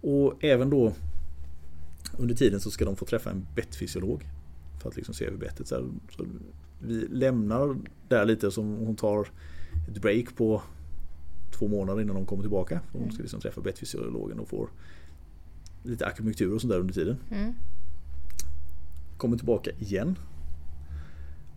[0.00, 0.92] Och även då
[2.18, 4.28] under tiden så ska de få träffa en bettfysiolog
[4.82, 5.68] för att liksom se över bettet.
[5.68, 6.26] Så, så
[6.78, 7.76] vi lämnar
[8.08, 9.28] där lite som hon tar
[9.88, 10.62] ett break på
[11.58, 12.80] två månader innan de kommer tillbaka.
[12.92, 13.22] Hon ska mm.
[13.22, 14.68] liksom träffa bettfysiologen och får
[15.82, 17.16] lite akupunktur och sånt där under tiden.
[17.30, 17.54] Mm
[19.24, 20.18] kommer tillbaka igen.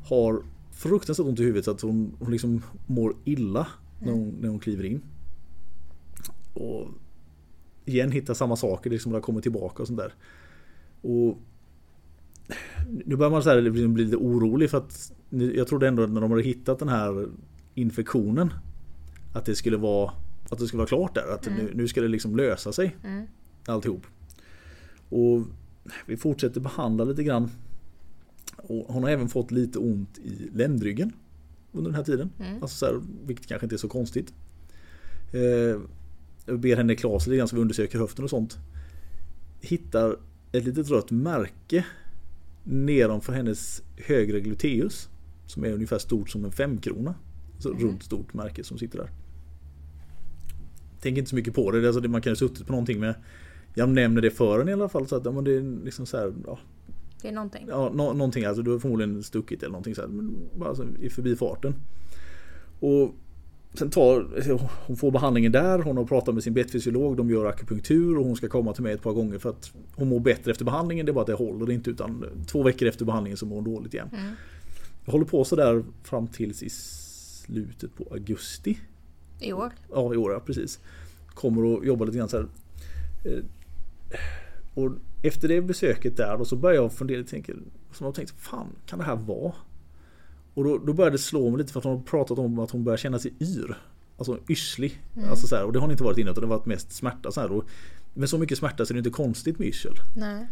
[0.03, 3.68] Har fruktansvärt ont i huvudet så att hon, hon liksom mår illa
[3.99, 5.01] när hon, när hon kliver in.
[6.53, 6.88] Och
[7.86, 10.13] igen hittar samma saker, liksom har kommit tillbaka och sånt där.
[11.01, 11.38] Och
[13.05, 16.09] nu börjar man så här liksom bli lite orolig för att jag trodde ändå att
[16.09, 17.28] när de hade hittat den här
[17.74, 18.53] infektionen
[19.34, 20.11] att det skulle vara
[20.49, 21.34] att det skulle vara klart där.
[21.34, 21.65] Att mm.
[21.65, 22.95] nu, nu ska det liksom lösa sig.
[23.03, 23.28] Mm.
[23.65, 24.05] Alltihop.
[25.09, 25.41] Och
[26.06, 27.50] vi fortsätter behandla lite grann.
[28.56, 31.12] Och hon har även fått lite ont i ländryggen
[31.72, 32.30] under den här tiden.
[32.40, 32.62] Mm.
[32.62, 34.34] Alltså så här, vilket kanske inte är så konstigt.
[35.34, 35.82] Eh,
[36.46, 38.58] jag ber henne klä sig lite grann så vi undersöker höften och sånt.
[39.62, 40.18] Hittar
[40.52, 41.86] ett litet rött märke
[42.64, 45.10] nedanför hennes högre gluteus.
[45.46, 47.16] Som är ungefär stort som en femkrona.
[47.60, 47.84] Så mm.
[47.84, 49.10] runt stort märke som sitter där.
[51.02, 51.88] Tänk inte så mycket på det.
[51.88, 53.16] Alltså man kan ha suttit på någonting med
[53.78, 56.05] jag nämner det för en i alla fall så att ja, men det är liksom
[56.05, 56.59] så här, ja.
[57.21, 57.65] Det är någonting.
[57.69, 58.45] Ja, no, någonting.
[58.45, 61.75] Alltså du har förmodligen stuckit eller någonting så här, men bara så i förbifarten.
[62.80, 63.15] Och
[63.73, 64.28] sen tar,
[64.88, 68.36] hon får behandlingen där, hon har pratat med sin bettfysiolog, de gör akupunktur och hon
[68.36, 71.05] ska komma till mig ett par gånger för att hon mår bättre efter behandlingen.
[71.05, 73.63] Det är bara att det håller inte utan två veckor efter behandlingen så mår hon
[73.63, 74.09] dåligt igen.
[74.13, 74.34] Mm.
[75.05, 78.80] Jag håller på sådär fram tills i slutet på augusti.
[79.39, 79.71] I år.
[79.91, 80.80] Ja, i år ja, precis.
[81.28, 82.47] Kommer och jobbar lite grann så här.
[84.74, 84.91] Och
[85.24, 87.30] efter det besöket där och så börjar jag fundera lite.
[87.32, 87.55] Tänker,
[87.91, 89.53] som jag tänkt, fan kan det här vara?
[90.53, 92.84] Och då, då började det slå mig lite för att hon pratat om att hon
[92.84, 93.78] börjar känna sig yr.
[94.18, 95.01] Alltså yrslig.
[95.30, 96.91] Alltså så här, och det har hon inte varit innan utan det har varit mest
[96.91, 97.32] smärta.
[97.32, 97.64] Så här, och
[98.14, 99.93] med så mycket smärta så är det inte konstigt med yrsel.
[100.16, 100.47] Nej.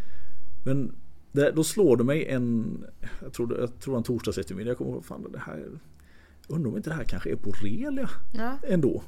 [0.66, 0.96] Men
[1.32, 2.78] det, då slår det mig en,
[3.24, 4.70] jag tror, jag tror en torsdags eftermiddag.
[4.70, 5.66] Jag kommer fan det här,
[6.48, 8.58] undrar om inte det här kanske är borrelia Ja.
[8.68, 9.04] ändå.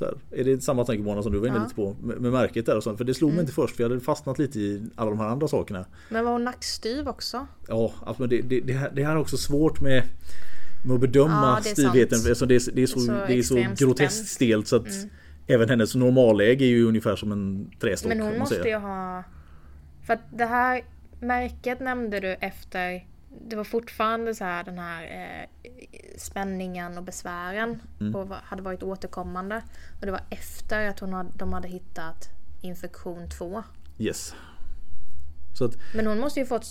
[0.00, 1.62] Så här, är det samma tankebana som du var inne Ja.
[1.62, 2.98] lite på med, med märket där och sånt?
[2.98, 5.26] För det slog mig inte först för jag hade fastnat lite i alla de här
[5.28, 5.84] andra sakerna.
[6.08, 7.46] Men var hon nackstyv också?
[7.68, 10.02] Ja, alltså, det, det, det, här, det här är också svårt med,
[10.86, 12.18] med att bedöma Ja, stivheten.
[12.18, 15.10] Eftersom det, är, det är så, Så det är så groteskt stelt så att Mm.
[15.46, 18.08] även hennes normalläge är ju ungefär som en trästock.
[18.08, 19.24] Men hon måste ju ha...
[20.06, 20.82] För att det här
[21.20, 23.06] märket nämnde du efter...
[23.48, 25.70] Det var fortfarande så här den här eh,
[26.18, 28.14] spänningen och besvären Mm.
[28.14, 29.62] och hade varit återkommande.
[30.00, 32.28] Och det var efter att hon hade, de hade hittat
[32.60, 33.62] infektion 2.
[33.98, 34.34] Yes.
[35.60, 36.66] Att, Men hon måste ju fått...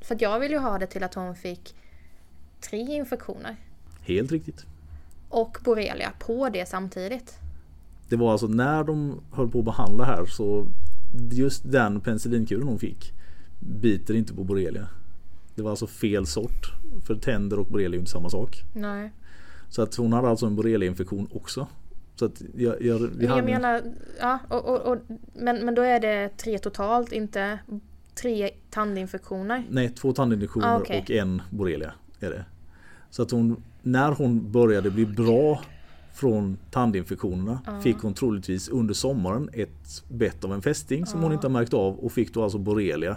[0.00, 1.74] För att jag vill ju ha det till att hon fick
[2.60, 3.56] tre infektioner.
[4.00, 4.66] helt riktigt.
[5.28, 7.38] Och borrelia på det samtidigt.
[8.08, 10.66] Det var alltså när de höll på att behandla här så
[11.32, 13.12] just den penicillinkuren hon fick
[13.60, 14.88] biter inte på borrelia.
[15.54, 16.72] Det var alltså fel sort.
[17.06, 18.62] För tänder och borrelia är ju inte samma sak.
[18.74, 19.12] Nej.
[19.68, 21.66] Så att hon hade alltså en borreliainfektion också.
[22.14, 23.82] Så att jag, jag, vi Men hade, jag menar,
[24.20, 24.98] ja, och, och, och,
[25.34, 27.58] men, men då är det tre totalt, inte
[28.14, 29.64] tre tandinfektioner.
[29.70, 31.00] Nej, två tandinfektioner Ah, okej.
[31.04, 32.44] och en borrelia är det.
[33.10, 35.60] Så att hon, när hon började bli bra
[36.14, 41.46] från tandinfektionerna fick hon troligtvis under sommaren ett bett av en fästing som hon inte
[41.46, 43.16] har märkt av och fick då alltså borrelia.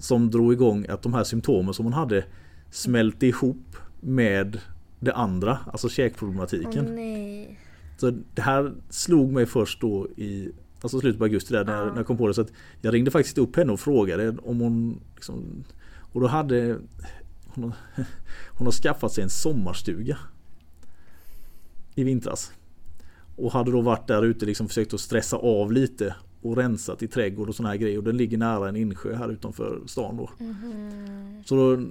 [0.00, 2.24] Som drog igång att de här symptomen som hon hade
[2.70, 4.60] smälte ihop med
[5.00, 6.94] det andra, alltså käkproblematiken.
[6.94, 7.58] Nej.
[7.96, 11.96] Så det här slog mig först då i alltså slutet på augusti där när, när
[11.96, 12.34] jag kom på det.
[12.34, 15.64] Så att jag ringde faktiskt upp henne och frågade om hon liksom,
[16.12, 16.78] Och då hade
[17.46, 17.72] hon,
[18.58, 20.18] hon har skaffat sig en sommarstuga
[21.94, 22.52] i vintras.
[23.36, 27.08] Och hade då varit där ute liksom försökt att stressa av lite och rensat i
[27.08, 27.98] trädgård och såna här grejer.
[27.98, 30.30] Och den ligger nära en insjö här utanför stan då.
[30.38, 31.42] Mhm.
[31.46, 31.82] Så då,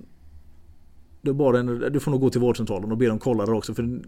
[1.21, 3.73] då bad den, du får nog gå till vårdcentralen och be dem kolla där också.
[3.73, 3.99] För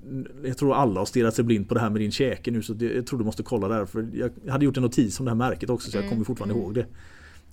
[0.43, 2.61] jag tror alla har stirrat sig blind på det här med din käke nu.
[2.61, 3.85] Så det- jag tror du måste kolla där.
[3.85, 6.25] För jag hade gjort en notis om det här märket också så jag Mm, kommer
[6.25, 6.63] fortfarande mm.
[6.65, 6.85] ihåg det.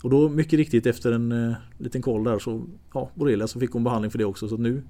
[0.02, 2.64] Och då mycket riktigt efter en eh, liten koll där så
[2.94, 4.48] ja, borrelia så fick hon behandling för det också.
[4.48, 4.82] Så nu,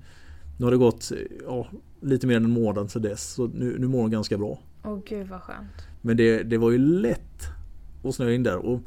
[0.59, 1.13] nu har det gått
[1.47, 1.67] ja,
[2.01, 3.33] lite mer än en månad sedan dess.
[3.35, 4.59] Så nu, nu mår hon ganska bra.
[4.85, 5.69] Åh gud vad skönt.
[6.03, 7.43] Men det, det var ju lätt
[8.05, 8.57] att snöa in där.
[8.57, 8.81] Och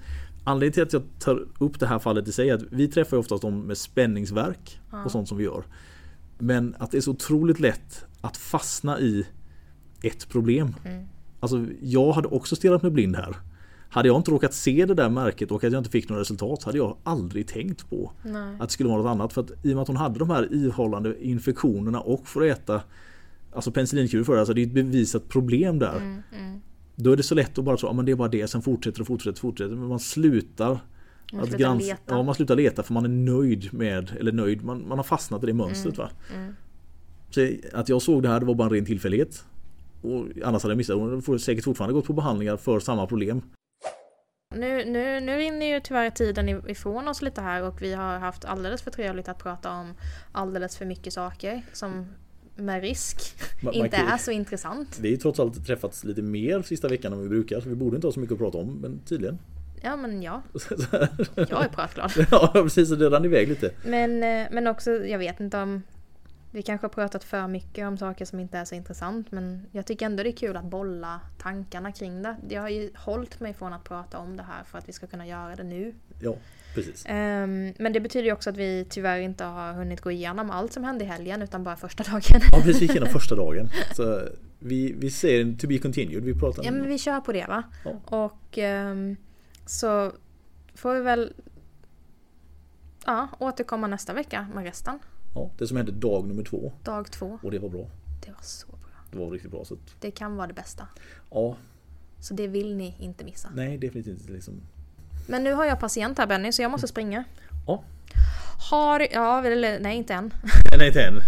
[0.43, 3.18] anledningen till att jag tar upp det här fallet i sig är att vi träffar
[3.18, 5.03] ju oftast dem med spänningsverk Ja.
[5.05, 5.64] och sånt som vi gör.
[6.38, 9.26] Men att det är så otroligt lätt att fastna i
[10.03, 10.76] ett problem.
[10.84, 11.05] Mm.
[11.39, 13.36] Alltså jag hade också stirrat mig blind här.
[13.89, 16.64] Hade jag inte råkat se det där märket och att jag inte fick några resultat
[16.64, 18.55] hade jag aldrig tänkt på Nej.
[18.59, 19.34] att det skulle vara något annat.
[19.34, 22.82] För att i och med att hon hade de här ihållande infektionerna och får äta
[23.53, 25.97] Alltså penicillinkur för det, alltså det är ett bevisat problem där.
[25.97, 26.62] Mm, mm.
[27.04, 28.62] Då är det så lätt att bara tro att men det är bara det, sen
[28.62, 29.76] fortsätter och fortsätter och fortsätter.
[29.76, 30.80] Men man slutar
[31.34, 32.16] Man att grans- leta.
[32.16, 35.43] Ja, man slutar leta för man är nöjd med, eller nöjd, man, man har fastnat
[35.43, 36.10] i det mönstret va.
[36.36, 36.56] Mm.
[37.30, 39.45] Så att jag såg det här, det var bara en ren tillfällighet.
[40.02, 43.41] Och annars hade jag missat, hon får säkert fortfarande gått på behandlingar för samma problem.
[44.56, 48.45] Nu, nu, nu rinner ju tyvärr tiden ifrån oss lite här och vi har haft
[48.45, 49.93] alldeles för trevligt att prata om
[50.32, 52.06] alldeles för mycket saker som
[52.62, 53.18] med risk
[53.62, 54.99] Ma- man inte kan- är så intressant.
[55.01, 57.95] Vi har trots allt träffats lite mer sista veckan än vi brukar, så vi borde
[57.95, 59.39] inte ha så mycket att prata om, men tydligen.
[59.84, 60.41] Ja men ja,
[61.36, 62.12] jag är pratglad.
[62.32, 63.72] ja precis, så det rann iväg lite.
[63.86, 65.84] Men, eh, men också, jag vet inte om
[66.53, 69.86] vi kanske har pratat för mycket om saker som inte är så intressant men jag
[69.86, 72.36] tycker ändå det är kul att bolla tankarna kring det.
[72.49, 75.07] Jag har ju hållit mig från att prata om det här för att vi ska
[75.07, 75.93] kunna göra det nu.
[76.22, 76.36] Ja,
[76.74, 77.04] precis.
[77.06, 80.74] Ehm, men det betyder ju också att vi tyvärr inte har hunnit gå igenom allt
[80.74, 82.42] som hände i helgen utan bara första dagen.
[82.52, 83.70] Ja, precis, vi gick igenom första dagen.
[83.96, 84.22] Så
[84.60, 87.64] vi, vi säger to be continued, vi pratar Ja men vi kör på det va.
[87.86, 87.92] Ja.
[88.06, 89.16] Och ehm,
[89.66, 90.12] så
[90.76, 91.34] får vi väl
[93.06, 95.00] ja, återkomma nästa vecka med resten.
[95.36, 96.72] ja, det som hände dag nummer två.
[96.84, 97.40] Dag två.
[97.44, 97.88] Och det var bra.
[98.26, 98.78] Det var så bra.
[99.12, 99.66] Det var riktigt bra.
[99.66, 100.88] Så att, Det kan vara det bästa.
[101.32, 101.56] ja,
[102.20, 103.50] Så det vill ni inte missa.
[103.56, 104.62] nej definitivt inte liksom.
[105.28, 107.24] Men nu har jag patient här Benny så jag måste springa.
[107.68, 107.84] Ja.
[108.70, 110.34] Har, ja eller nej inte än.
[110.78, 111.22] Nej, inte än.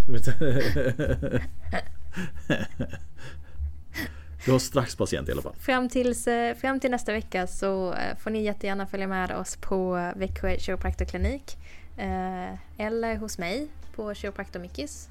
[4.46, 5.56] Du har strax patient i alla fall.
[5.60, 9.58] Fram, tills, eh, fram till nästa vecka så eh, får ni jättegärna följa med oss
[9.58, 11.58] på Växjö kiropraktorklinik.
[11.98, 15.10] Eh, eller hos mig på Kiropraktor Mickis.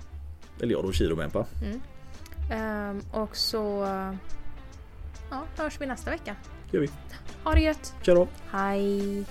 [0.60, 1.46] Eller jag då, Kiromempa.
[1.62, 1.80] Mm.
[2.52, 3.86] Ehm, och så
[5.30, 6.36] ja, hörs vi nästa vecka.
[6.72, 6.88] Gör vi.
[7.44, 7.94] Ha det gött!
[8.02, 8.28] Tja då!
[8.50, 9.24] Hej!